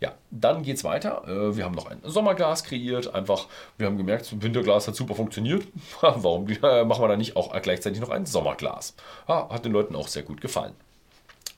Ja, 0.00 0.14
dann 0.30 0.62
geht 0.62 0.76
es 0.76 0.84
weiter. 0.84 1.24
Äh, 1.26 1.56
wir 1.56 1.64
haben 1.64 1.74
noch 1.74 1.86
ein 1.86 2.00
Sommerglas 2.04 2.64
kreiert. 2.64 3.14
Einfach, 3.14 3.46
wir 3.76 3.86
haben 3.86 3.98
gemerkt, 3.98 4.42
Winterglas 4.42 4.88
hat 4.88 4.94
super 4.94 5.14
funktioniert. 5.14 5.66
Warum 6.00 6.48
äh, 6.48 6.84
machen 6.84 7.02
wir 7.02 7.08
da 7.08 7.16
nicht 7.16 7.36
auch 7.36 7.60
gleichzeitig 7.60 8.00
noch 8.00 8.10
ein 8.10 8.26
Sommerglas? 8.26 8.94
hat 9.26 9.64
den 9.64 9.72
Leuten 9.72 9.96
auch 9.96 10.08
sehr 10.08 10.22
gut 10.22 10.40
gefallen. 10.40 10.74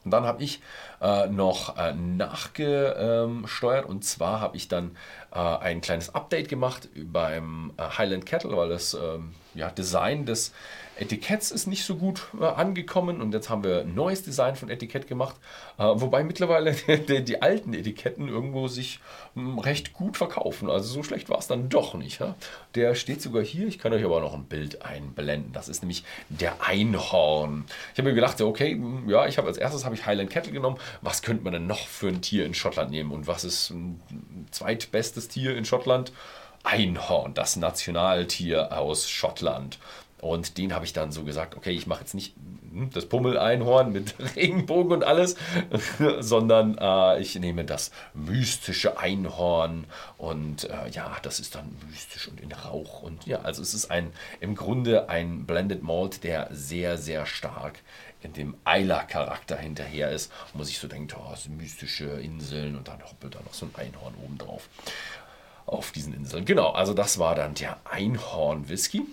Und 0.04 0.12
dann 0.12 0.24
habe 0.24 0.42
ich 0.42 0.60
äh, 1.00 1.26
noch 1.28 1.76
äh, 1.76 1.92
nachgesteuert 1.94 3.86
und 3.86 4.04
zwar 4.04 4.40
habe 4.40 4.56
ich 4.56 4.68
dann 4.68 4.96
äh, 5.32 5.38
ein 5.38 5.80
kleines 5.80 6.14
Update 6.14 6.48
gemacht 6.48 6.88
beim 6.94 7.72
äh, 7.76 7.82
Highland 7.82 8.26
Kettle, 8.26 8.56
weil 8.56 8.68
das 8.68 8.94
ähm, 8.94 9.32
ja, 9.54 9.70
Design 9.70 10.26
des 10.26 10.52
Etiketts 10.96 11.52
ist 11.52 11.66
nicht 11.66 11.84
so 11.84 11.96
gut 11.96 12.28
äh, 12.38 12.44
angekommen 12.44 13.20
und 13.22 13.32
jetzt 13.32 13.48
haben 13.48 13.62
wir 13.62 13.82
ein 13.82 13.94
neues 13.94 14.22
Design 14.22 14.56
von 14.56 14.68
Etikett 14.68 15.06
gemacht, 15.06 15.36
wobei 15.78 16.24
mittlerweile 16.24 16.72
die, 17.08 17.24
die, 17.24 17.40
alten 17.40 17.72
Etiketten 17.72 18.28
irgendwo 18.28 18.68
sich 18.68 19.00
hm, 19.34 19.58
recht 19.58 19.94
gut 19.94 20.18
verkaufen. 20.18 20.68
Also 20.68 20.92
so 20.92 21.02
schlecht 21.02 21.30
war 21.30 21.38
es 21.38 21.46
dann 21.46 21.70
doch 21.70 21.94
nicht. 21.94 22.20
Ja? 22.20 22.34
Der 22.74 22.94
steht 22.94 23.22
sogar 23.22 23.42
hier, 23.42 23.66
ich 23.66 23.78
kann 23.78 23.94
euch 23.94 24.04
aber 24.04 24.20
noch 24.20 24.34
ein 24.34 24.44
Bild 24.44 24.82
einblenden. 24.82 25.52
Das 25.54 25.68
ist 25.70 25.82
nämlich 25.82 26.04
der 26.28 26.62
Einhorn. 26.66 27.64
Ich 27.92 27.98
habe 27.98 28.10
mir 28.10 28.14
gedacht, 28.14 28.40
okay, 28.42 28.72
hm, 28.72 29.08
ja, 29.08 29.26
ich 29.26 29.38
habe 29.38 29.48
als 29.48 29.56
erstes 29.56 29.86
habe 29.86 29.94
ich 29.94 30.04
Highland 30.04 30.28
Kettle 30.28 30.52
genommen. 30.52 30.76
Was 31.02 31.22
könnte 31.22 31.44
man 31.44 31.52
denn 31.52 31.66
noch 31.66 31.86
für 31.86 32.08
ein 32.08 32.22
Tier 32.22 32.46
in 32.46 32.54
Schottland 32.54 32.90
nehmen 32.90 33.10
und 33.10 33.26
was 33.26 33.44
ist 33.44 33.70
ein 33.70 34.00
zweitbestes 34.50 35.28
Tier 35.28 35.56
in 35.56 35.64
Schottland? 35.64 36.12
Einhorn, 36.62 37.34
das 37.34 37.56
Nationaltier 37.56 38.76
aus 38.76 39.08
Schottland. 39.08 39.78
Und 40.20 40.58
den 40.58 40.74
habe 40.74 40.84
ich 40.84 40.92
dann 40.92 41.12
so 41.12 41.24
gesagt, 41.24 41.56
okay, 41.56 41.70
ich 41.70 41.86
mache 41.86 42.00
jetzt 42.00 42.12
nicht 42.12 42.34
hm, 42.70 42.90
das 42.92 43.06
Pummeleinhorn 43.06 43.90
mit 43.90 44.14
Regenbogen 44.36 44.92
und 44.92 45.04
alles, 45.04 45.36
sondern 46.20 46.76
äh, 46.78 47.20
ich 47.20 47.34
nehme 47.36 47.64
das 47.64 47.90
mystische 48.12 48.98
Einhorn 48.98 49.86
und 50.18 50.64
äh, 50.64 50.90
ja, 50.92 51.16
das 51.22 51.40
ist 51.40 51.54
dann 51.54 51.74
mystisch 51.88 52.28
und 52.28 52.38
in 52.38 52.52
Rauch 52.52 53.02
und 53.02 53.26
ja, 53.26 53.40
also 53.40 53.62
es 53.62 53.72
ist 53.72 53.90
ein 53.90 54.12
im 54.40 54.54
Grunde 54.54 55.08
ein 55.08 55.46
Blended 55.46 55.82
Malt, 55.82 56.22
der 56.22 56.48
sehr 56.52 56.98
sehr 56.98 57.24
stark 57.24 57.78
dem 58.28 58.56
Eiler-Charakter 58.64 59.56
hinterher 59.56 60.10
ist, 60.10 60.30
wo 60.52 60.58
man 60.58 60.66
sich 60.66 60.78
so 60.78 60.88
denkt, 60.88 61.16
oh, 61.18 61.34
so 61.34 61.50
mystische 61.50 62.04
Inseln 62.04 62.76
und 62.76 62.88
dann 62.88 63.02
hoppelt 63.02 63.34
da 63.34 63.40
noch 63.40 63.54
so 63.54 63.66
ein 63.66 63.74
Einhorn 63.74 64.14
oben 64.22 64.38
drauf 64.38 64.68
auf 65.66 65.92
diesen 65.92 66.14
Inseln. 66.14 66.44
Genau, 66.44 66.70
also 66.70 66.94
das 66.94 67.18
war 67.18 67.34
dann 67.34 67.54
der 67.54 67.78
Einhorn-Whisky. 67.84 69.06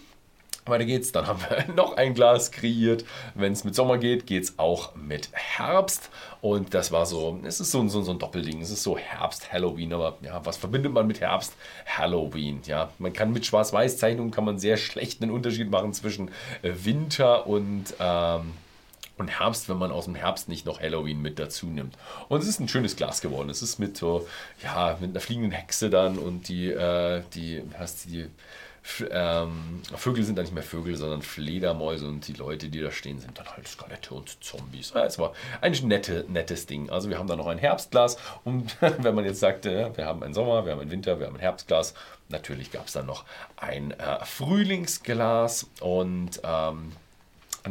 Weiter 0.66 0.86
geht's, 0.86 1.12
dann 1.12 1.28
haben 1.28 1.40
wir 1.42 1.74
noch 1.76 1.96
ein 1.96 2.14
Glas 2.14 2.52
kreiert. 2.52 3.06
Wenn 3.36 3.54
es 3.54 3.64
mit 3.64 3.76
Sommer 3.76 3.98
geht, 3.98 4.26
geht 4.26 4.44
es 4.44 4.60
auch 4.60 4.96
mit 4.96 5.30
Herbst. 5.32 6.10
Und 6.42 6.74
das 6.74 6.92
war 6.92 7.06
so, 7.06 7.40
es 7.44 7.60
ist 7.60 7.72
so, 7.72 7.88
so, 7.88 8.02
so 8.02 8.12
ein 8.12 8.20
Doppelding. 8.20 8.62
Es 8.62 8.70
ist 8.70 8.84
so 8.84 8.98
Herbst, 8.98 9.52
Halloween, 9.52 9.94
aber 9.94 10.18
ja, 10.22 10.46
was 10.46 10.58
verbindet 10.58 10.92
man 10.92 11.08
mit 11.08 11.22
Herbst? 11.22 11.54
Halloween, 11.86 12.62
ja. 12.66 12.90
Man 13.00 13.14
kann 13.14 13.32
mit 13.32 13.46
Schwarz-Weiß-Zeichnungen 13.46 14.32
kann 14.32 14.46
man 14.46 14.60
sehr 14.60 14.78
schlecht 14.78 15.22
einen 15.22 15.32
Unterschied 15.32 15.70
machen 15.70 15.94
zwischen 15.94 16.32
Winter 16.62 17.48
und 17.48 17.94
ähm, 18.00 18.54
und 19.18 19.28
Herbst, 19.28 19.70
wenn 19.70 19.78
man 19.78 19.92
aus 19.92 20.06
dem 20.06 20.16
Herbst 20.16 20.48
nicht 20.50 20.66
noch 20.66 20.80
Halloween 20.80 21.22
mit 21.22 21.40
dazu 21.40 21.68
nimmt. 21.68 21.96
Und 22.30 22.42
es 22.42 22.48
ist 22.48 22.60
ein 22.60 22.68
schönes 22.68 22.96
Glas 22.96 23.22
geworden. 23.22 23.50
Es 23.50 23.62
ist 23.62 23.80
mit 23.80 23.98
so, 23.98 24.28
ja, 24.64 24.98
mit 25.00 25.12
einer 25.12 25.20
fliegenden 25.20 25.52
Hexe 25.52 25.90
dann 25.90 26.18
und 26.18 26.48
die, 26.48 26.72
äh, 26.72 27.24
die, 27.34 27.64
hast 27.78 28.06
die, 28.06 28.28
ähm, 29.12 29.82
Vögel 29.96 30.24
sind 30.24 30.38
dann 30.38 30.46
nicht 30.46 30.54
mehr 30.54 30.64
Vögel, 30.64 30.96
sondern 30.96 31.22
Fledermäuse 31.22 32.08
und 32.08 32.28
die 32.28 32.34
Leute, 32.34 32.70
die 32.70 32.80
da 32.80 32.92
stehen, 32.92 33.20
sind 33.20 33.38
dann 33.38 33.48
halt 33.48 33.68
Skelette 33.68 34.14
und 34.14 34.44
Zombies. 34.44 34.94
Ja, 34.96 35.06
es 35.06 35.20
war 35.20 35.34
ein 35.62 35.74
nette, 35.84 36.26
nettes 36.30 36.66
Ding. 36.66 36.90
Also 36.90 37.10
wir 37.10 37.18
haben 37.18 37.28
da 37.28 37.36
noch 37.36 37.48
ein 37.48 37.58
Herbstglas 37.58 38.18
und 38.44 38.78
wenn 38.80 39.14
man 39.16 39.26
jetzt 39.26 39.40
sagt, 39.40 39.66
äh, 39.66 39.96
wir 39.96 40.06
haben 40.06 40.24
einen 40.24 40.34
Sommer, 40.34 40.66
wir 40.66 40.72
haben 40.72 40.80
einen 40.80 40.92
Winter, 40.92 41.20
wir 41.20 41.28
haben 41.28 41.36
ein 41.36 41.42
Herbstglas, 41.42 41.94
natürlich 42.30 42.72
gab 42.72 42.88
es 42.88 42.94
dann 42.94 43.06
noch 43.06 43.26
ein 43.58 43.92
äh, 43.92 44.24
Frühlingsglas 44.24 45.68
und 45.82 46.40
ähm, 46.44 46.94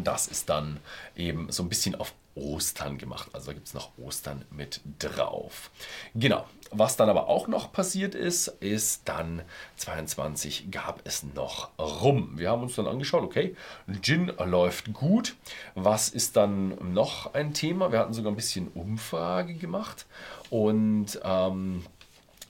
das 0.04 0.26
ist 0.26 0.48
dann 0.48 0.80
eben 1.16 1.50
so 1.50 1.62
ein 1.62 1.68
bisschen 1.68 1.94
auf 1.94 2.14
Ostern 2.36 2.98
gemacht. 2.98 3.30
Also 3.32 3.46
da 3.46 3.52
gibt 3.54 3.66
es 3.66 3.74
noch 3.74 3.96
Ostern 3.98 4.44
mit 4.50 4.80
drauf. 4.98 5.70
Genau. 6.14 6.46
Was 6.72 6.96
dann 6.96 7.08
aber 7.08 7.28
auch 7.28 7.46
noch 7.46 7.72
passiert 7.72 8.14
ist, 8.14 8.48
ist 8.48 9.08
dann 9.08 9.42
22 9.76 10.70
gab 10.70 11.00
es 11.04 11.22
noch 11.22 11.70
Rum. 11.78 12.32
Wir 12.36 12.50
haben 12.50 12.62
uns 12.62 12.74
dann 12.74 12.88
angeschaut, 12.88 13.22
okay, 13.22 13.54
Gin 14.02 14.32
läuft 14.44 14.92
gut. 14.92 15.36
Was 15.74 16.08
ist 16.08 16.36
dann 16.36 16.92
noch 16.92 17.34
ein 17.34 17.54
Thema? 17.54 17.92
Wir 17.92 18.00
hatten 18.00 18.12
sogar 18.12 18.32
ein 18.32 18.36
bisschen 18.36 18.68
Umfrage 18.68 19.54
gemacht 19.54 20.06
und 20.50 21.20
ähm, 21.22 21.86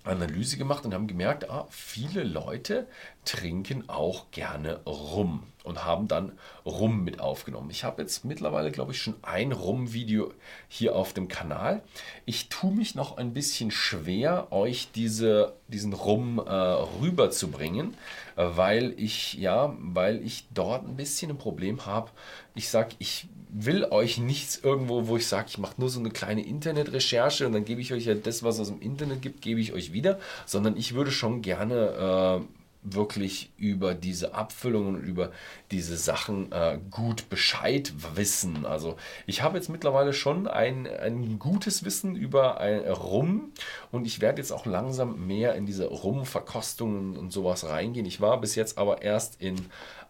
Analyse 0.04 0.56
gemacht 0.56 0.84
und 0.86 0.94
haben 0.94 1.06
gemerkt, 1.06 1.50
ah, 1.50 1.66
viele 1.70 2.22
Leute 2.22 2.86
trinken 3.26 3.88
auch 3.88 4.30
gerne 4.30 4.80
Rum 4.86 5.42
und 5.64 5.84
haben 5.84 6.06
dann 6.06 6.32
Rum 6.64 7.02
mit 7.02 7.20
aufgenommen. 7.20 7.70
Ich 7.70 7.82
habe 7.82 8.00
jetzt 8.00 8.24
mittlerweile, 8.24 8.70
glaube 8.70 8.92
ich, 8.92 9.02
schon 9.02 9.16
ein 9.22 9.50
Rum-Video 9.50 10.32
hier 10.68 10.94
auf 10.94 11.12
dem 11.12 11.26
Kanal. 11.26 11.82
Ich 12.24 12.48
tue 12.48 12.72
mich 12.72 12.94
noch 12.94 13.16
ein 13.16 13.34
bisschen 13.34 13.72
schwer, 13.72 14.52
euch 14.52 14.92
diese, 14.94 15.54
diesen 15.66 15.92
Rum 15.92 16.38
äh, 16.38 16.50
rüberzubringen, 16.52 17.94
weil 18.36 18.94
ich, 18.96 19.34
ja, 19.34 19.74
weil 19.78 20.24
ich 20.24 20.46
dort 20.54 20.86
ein 20.86 20.96
bisschen 20.96 21.32
ein 21.32 21.38
Problem 21.38 21.84
habe. 21.84 22.12
Ich 22.54 22.68
sage, 22.68 22.94
ich 23.00 23.28
will 23.50 23.86
euch 23.86 24.18
nichts 24.18 24.58
irgendwo, 24.62 25.08
wo 25.08 25.16
ich 25.16 25.26
sage, 25.26 25.46
ich 25.48 25.58
mache 25.58 25.74
nur 25.78 25.88
so 25.88 25.98
eine 25.98 26.10
kleine 26.10 26.46
Internetrecherche 26.46 27.44
und 27.46 27.54
dann 27.54 27.64
gebe 27.64 27.80
ich 27.80 27.92
euch 27.92 28.04
ja 28.04 28.14
das, 28.14 28.44
was 28.44 28.60
es 28.60 28.68
im 28.68 28.80
Internet 28.80 29.20
gibt, 29.22 29.42
gebe 29.42 29.60
ich 29.60 29.72
euch 29.72 29.92
wieder, 29.92 30.20
sondern 30.44 30.76
ich 30.76 30.94
würde 30.94 31.10
schon 31.10 31.42
gerne 31.42 32.44
äh, 32.44 32.55
wirklich 32.94 33.50
über 33.56 33.94
diese 33.94 34.34
Abfüllungen 34.34 35.02
über 35.02 35.32
diese 35.70 35.96
Sachen 35.96 36.52
äh, 36.52 36.78
gut 36.90 37.28
Bescheid 37.28 37.92
wissen. 38.14 38.64
Also 38.64 38.96
ich 39.26 39.42
habe 39.42 39.58
jetzt 39.58 39.68
mittlerweile 39.68 40.12
schon 40.12 40.46
ein, 40.46 40.86
ein 40.86 41.38
gutes 41.38 41.84
Wissen 41.84 42.16
über 42.16 42.60
ein 42.60 42.80
Rum 42.80 43.52
und 43.90 44.06
ich 44.06 44.20
werde 44.20 44.40
jetzt 44.40 44.52
auch 44.52 44.66
langsam 44.66 45.26
mehr 45.26 45.54
in 45.54 45.66
diese 45.66 45.86
Rumverkostungen 45.86 47.16
und 47.16 47.32
sowas 47.32 47.68
reingehen. 47.68 48.06
Ich 48.06 48.20
war 48.20 48.40
bis 48.40 48.54
jetzt 48.54 48.78
aber 48.78 49.02
erst 49.02 49.40
in 49.40 49.56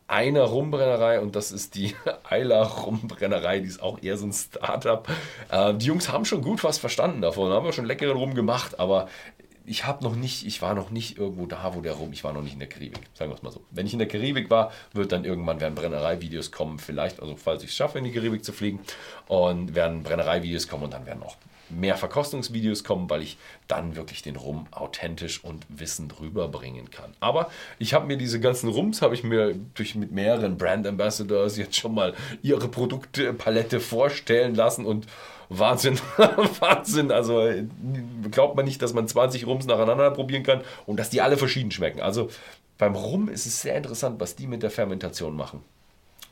einer 0.09 0.43
Rumbrennerei 0.43 1.21
und 1.21 1.35
das 1.35 1.51
ist 1.51 1.75
die 1.75 1.95
Eiler 2.29 2.63
Rumbrennerei, 2.63 3.61
die 3.61 3.67
ist 3.67 3.83
auch 3.83 4.01
eher 4.03 4.17
so 4.17 4.27
ein 4.27 4.33
Startup. 4.33 5.09
Äh, 5.51 5.75
die 5.75 5.87
Jungs 5.87 6.11
haben 6.11 6.25
schon 6.25 6.43
gut 6.43 6.63
was 6.63 6.79
verstanden 6.79 7.23
davon, 7.23 7.53
haben 7.53 7.65
wir 7.65 7.73
schon 7.73 7.87
leckeren 7.87 8.17
Rum 8.17 8.35
gemacht, 8.35 8.79
aber 8.79 9.09
ich 9.67 9.85
habe 9.85 10.05
noch 10.05 10.15
nicht, 10.15 10.47
ich 10.47 10.63
war 10.63 10.75
noch 10.75 10.91
nicht 10.91 11.19
irgendwo 11.19 11.47
da, 11.47 11.75
wo 11.75 11.81
der 11.81 11.95
rum, 11.95 12.13
ich 12.13 12.25
war 12.25 12.33
noch 12.33 12.43
nicht 12.43 12.53
in 12.53 12.61
der 12.61 12.69
Karibik, 12.69 13.01
sagen 13.15 13.31
wir 13.31 13.37
es 13.37 13.43
mal 13.43 13.51
so. 13.51 13.63
Wenn 13.71 13.87
ich 13.87 13.93
in 13.93 13.99
der 13.99 14.09
Karibik 14.09 14.49
war, 14.49 14.73
wird 14.93 15.13
dann 15.13 15.25
irgendwann 15.25 15.61
werden 15.61 15.75
Brennerei-Videos 15.75 16.53
kommen, 16.53 16.79
vielleicht, 16.79 17.21
also 17.21 17.37
falls 17.37 17.63
ich 17.63 17.71
es 17.71 17.77
schaffe, 17.77 17.99
in 17.99 18.05
die 18.05 18.13
Karibik 18.13 18.45
zu 18.45 18.53
fliegen, 18.53 18.81
und 19.27 19.75
werden 19.75 20.03
Brennerei-Videos 20.03 20.69
kommen 20.69 20.85
und 20.85 20.93
dann 20.93 21.07
werden 21.07 21.23
auch 21.23 21.37
mehr 21.69 21.97
Verkostungsvideos 21.97 22.85
kommen, 22.85 23.11
weil 23.11 23.23
ich 23.23 23.39
dann 23.69 23.97
wirklich 23.97 24.23
den 24.23 24.37
Rum 24.37 24.67
authentisch 24.71 25.43
und 25.43 25.67
wissend 25.69 26.21
rüberbringen 26.21 26.91
kann. 26.91 27.15
Aber 27.21 27.51
ich 27.79 27.95
habe 27.95 28.07
mir 28.07 28.17
diese 28.17 28.41
ganzen 28.41 28.69
Rums, 28.69 29.03
habe 29.03 29.15
ich 29.15 29.25
mir 29.25 29.55
durch 29.75 29.95
mit 29.95 30.13
mehreren 30.13 30.59
Brand 30.59 30.87
Ambassadors 30.87 31.57
jetzt 31.57 31.77
schon 31.77 31.95
mal 31.95 32.15
ihre 32.43 32.69
Produktpalette 32.69 33.81
vorstellen 33.81 34.55
lassen 34.55 34.87
und 34.87 35.07
Wahnsinn, 35.49 35.99
Wahnsinn. 36.17 37.13
Also 37.13 37.49
glaubt 38.31 38.57
man 38.57 38.65
nicht, 38.65 38.83
dass 38.83 38.93
man 38.93 39.07
20 39.07 39.47
Rums 39.47 39.67
nacheinander 39.67 40.11
probieren 40.11 40.43
kann 40.43 40.63
und 40.87 40.99
dass 40.99 41.11
die 41.11 41.21
alle 41.21 41.37
verschieden 41.37 41.71
schmecken. 41.71 42.01
Also 42.01 42.29
beim 42.79 42.95
Rum 42.95 43.29
ist 43.29 43.47
es 43.47 43.63
sehr 43.63 43.77
interessant, 43.77 44.21
was 44.21 44.37
die 44.37 44.47
mit 44.47 44.63
der 44.63 44.71
Fermentation 44.71 45.37
machen. 45.37 45.63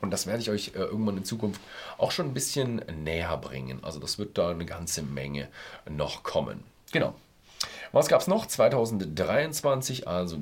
Und 0.00 0.10
das 0.10 0.26
werde 0.26 0.40
ich 0.40 0.50
euch 0.50 0.68
äh, 0.74 0.78
irgendwann 0.78 1.16
in 1.16 1.24
Zukunft 1.24 1.60
auch 1.98 2.10
schon 2.10 2.26
ein 2.26 2.34
bisschen 2.34 2.82
näher 3.02 3.36
bringen. 3.36 3.82
Also 3.82 3.98
das 4.00 4.18
wird 4.18 4.36
da 4.38 4.50
eine 4.50 4.66
ganze 4.66 5.02
Menge 5.02 5.48
noch 5.88 6.22
kommen. 6.22 6.64
Genau. 6.92 7.14
Was 7.92 8.08
gab 8.08 8.20
es 8.20 8.26
noch? 8.26 8.46
2023, 8.46 10.06
also 10.08 10.38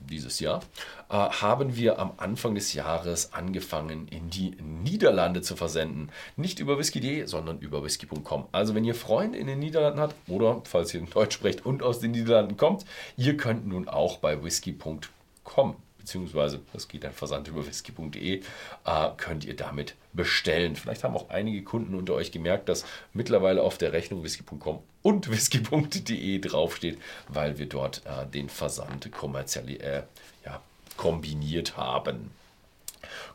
dieses 0.00 0.40
Jahr, 0.40 0.60
äh, 1.08 1.14
haben 1.14 1.76
wir 1.76 1.98
am 1.98 2.12
Anfang 2.16 2.54
des 2.54 2.72
Jahres 2.72 3.32
angefangen, 3.32 4.08
in 4.08 4.30
die 4.30 4.56
Niederlande 4.60 5.42
zu 5.42 5.56
versenden. 5.56 6.10
Nicht 6.36 6.58
über 6.58 6.78
whisky.de, 6.78 7.26
sondern 7.26 7.58
über 7.58 7.84
whisky.com. 7.84 8.48
Also 8.52 8.74
wenn 8.74 8.84
ihr 8.84 8.94
Freunde 8.94 9.38
in 9.38 9.46
den 9.46 9.58
Niederlanden 9.58 10.00
habt 10.00 10.14
oder 10.28 10.62
falls 10.64 10.92
ihr 10.94 11.02
Deutsch 11.02 11.34
sprecht 11.34 11.64
und 11.64 11.82
aus 11.82 12.00
den 12.00 12.12
Niederlanden 12.12 12.56
kommt, 12.56 12.84
ihr 13.16 13.36
könnt 13.36 13.66
nun 13.66 13.88
auch 13.88 14.18
bei 14.18 14.42
whisky.com 14.42 15.76
beziehungsweise 16.04 16.60
das 16.74 16.86
geht 16.86 17.04
dann 17.04 17.12
Versand 17.12 17.48
über 17.48 17.66
whisky.de, 17.66 18.40
äh, 18.40 19.08
könnt 19.16 19.44
ihr 19.44 19.56
damit 19.56 19.94
bestellen. 20.12 20.76
Vielleicht 20.76 21.02
haben 21.02 21.16
auch 21.16 21.30
einige 21.30 21.64
Kunden 21.64 21.94
unter 21.94 22.12
euch 22.12 22.30
gemerkt, 22.30 22.68
dass 22.68 22.84
mittlerweile 23.14 23.62
auf 23.62 23.78
der 23.78 23.92
Rechnung 23.92 24.22
whisky.com 24.22 24.80
und 25.02 25.30
whisky.de 25.30 26.38
draufsteht, 26.40 26.98
weil 27.28 27.58
wir 27.58 27.66
dort 27.66 28.02
äh, 28.04 28.26
den 28.26 28.50
Versand 28.50 29.10
kommerziell 29.12 29.70
äh, 29.80 30.02
ja, 30.44 30.60
kombiniert 30.98 31.78
haben. 31.78 32.30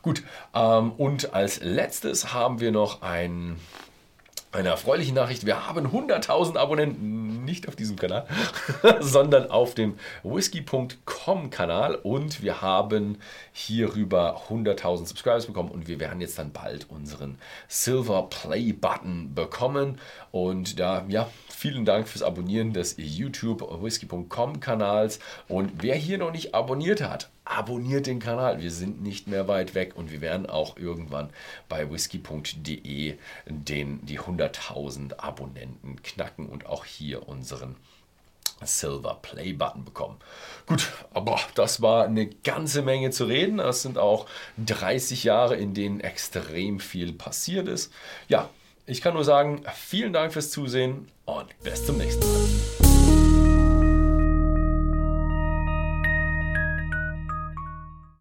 Gut, 0.02 0.22
ähm, 0.54 0.92
und 0.92 1.34
als 1.34 1.60
letztes 1.60 2.32
haben 2.32 2.60
wir 2.60 2.70
noch 2.70 3.02
ein 3.02 3.58
eine 4.52 4.70
erfreuliche 4.70 5.14
Nachricht, 5.14 5.46
wir 5.46 5.66
haben 5.66 5.86
100.000 5.86 6.56
Abonnenten, 6.56 7.44
nicht 7.44 7.68
auf 7.68 7.76
diesem 7.76 7.96
Kanal, 7.96 8.26
sondern 9.00 9.50
auf 9.50 9.74
dem 9.74 9.96
whisky.com 10.22 11.50
Kanal. 11.50 11.94
Und 11.94 12.42
wir 12.42 12.60
haben 12.60 13.18
hierüber 13.52 14.42
100.000 14.48 15.06
Subscribers 15.06 15.46
bekommen 15.46 15.70
und 15.70 15.86
wir 15.86 16.00
werden 16.00 16.20
jetzt 16.20 16.38
dann 16.38 16.52
bald 16.52 16.90
unseren 16.90 17.38
Silver 17.68 18.28
Play 18.28 18.72
Button 18.72 19.34
bekommen. 19.34 19.98
Und 20.32 20.80
da, 20.80 21.04
ja, 21.08 21.28
vielen 21.60 21.84
Dank 21.84 22.08
fürs 22.08 22.22
Abonnieren 22.22 22.72
des 22.72 22.94
YouTube 22.96 23.60
whisky.com 23.82 24.60
Kanals 24.60 25.18
und 25.46 25.82
wer 25.82 25.94
hier 25.94 26.16
noch 26.16 26.32
nicht 26.32 26.54
abonniert 26.54 27.02
hat, 27.02 27.28
abonniert 27.44 28.06
den 28.06 28.18
Kanal. 28.18 28.62
Wir 28.62 28.70
sind 28.70 29.02
nicht 29.02 29.28
mehr 29.28 29.46
weit 29.46 29.74
weg 29.74 29.92
und 29.94 30.10
wir 30.10 30.22
werden 30.22 30.46
auch 30.46 30.78
irgendwann 30.78 31.28
bei 31.68 31.90
whisky.de 31.90 33.18
den, 33.46 34.06
die 34.06 34.18
100.000 34.18 35.18
Abonnenten 35.18 36.02
knacken 36.02 36.46
und 36.46 36.64
auch 36.64 36.86
hier 36.86 37.28
unseren 37.28 37.76
Silver 38.62 39.18
Play 39.20 39.52
Button 39.52 39.84
bekommen. 39.84 40.16
Gut, 40.64 40.90
aber 41.12 41.38
das 41.56 41.82
war 41.82 42.06
eine 42.06 42.26
ganze 42.26 42.80
Menge 42.80 43.10
zu 43.10 43.26
reden. 43.26 43.58
Das 43.58 43.82
sind 43.82 43.98
auch 43.98 44.24
30 44.64 45.24
Jahre, 45.24 45.56
in 45.56 45.74
denen 45.74 46.00
extrem 46.00 46.80
viel 46.80 47.12
passiert 47.12 47.68
ist. 47.68 47.92
Ja, 48.28 48.48
ich 48.90 49.00
kann 49.00 49.14
nur 49.14 49.24
sagen, 49.24 49.62
vielen 49.74 50.12
Dank 50.12 50.32
fürs 50.32 50.50
Zusehen 50.50 51.06
und 51.24 51.46
bis 51.62 51.86
zum 51.86 51.96
nächsten 51.96 52.26
Mal. 52.26 52.89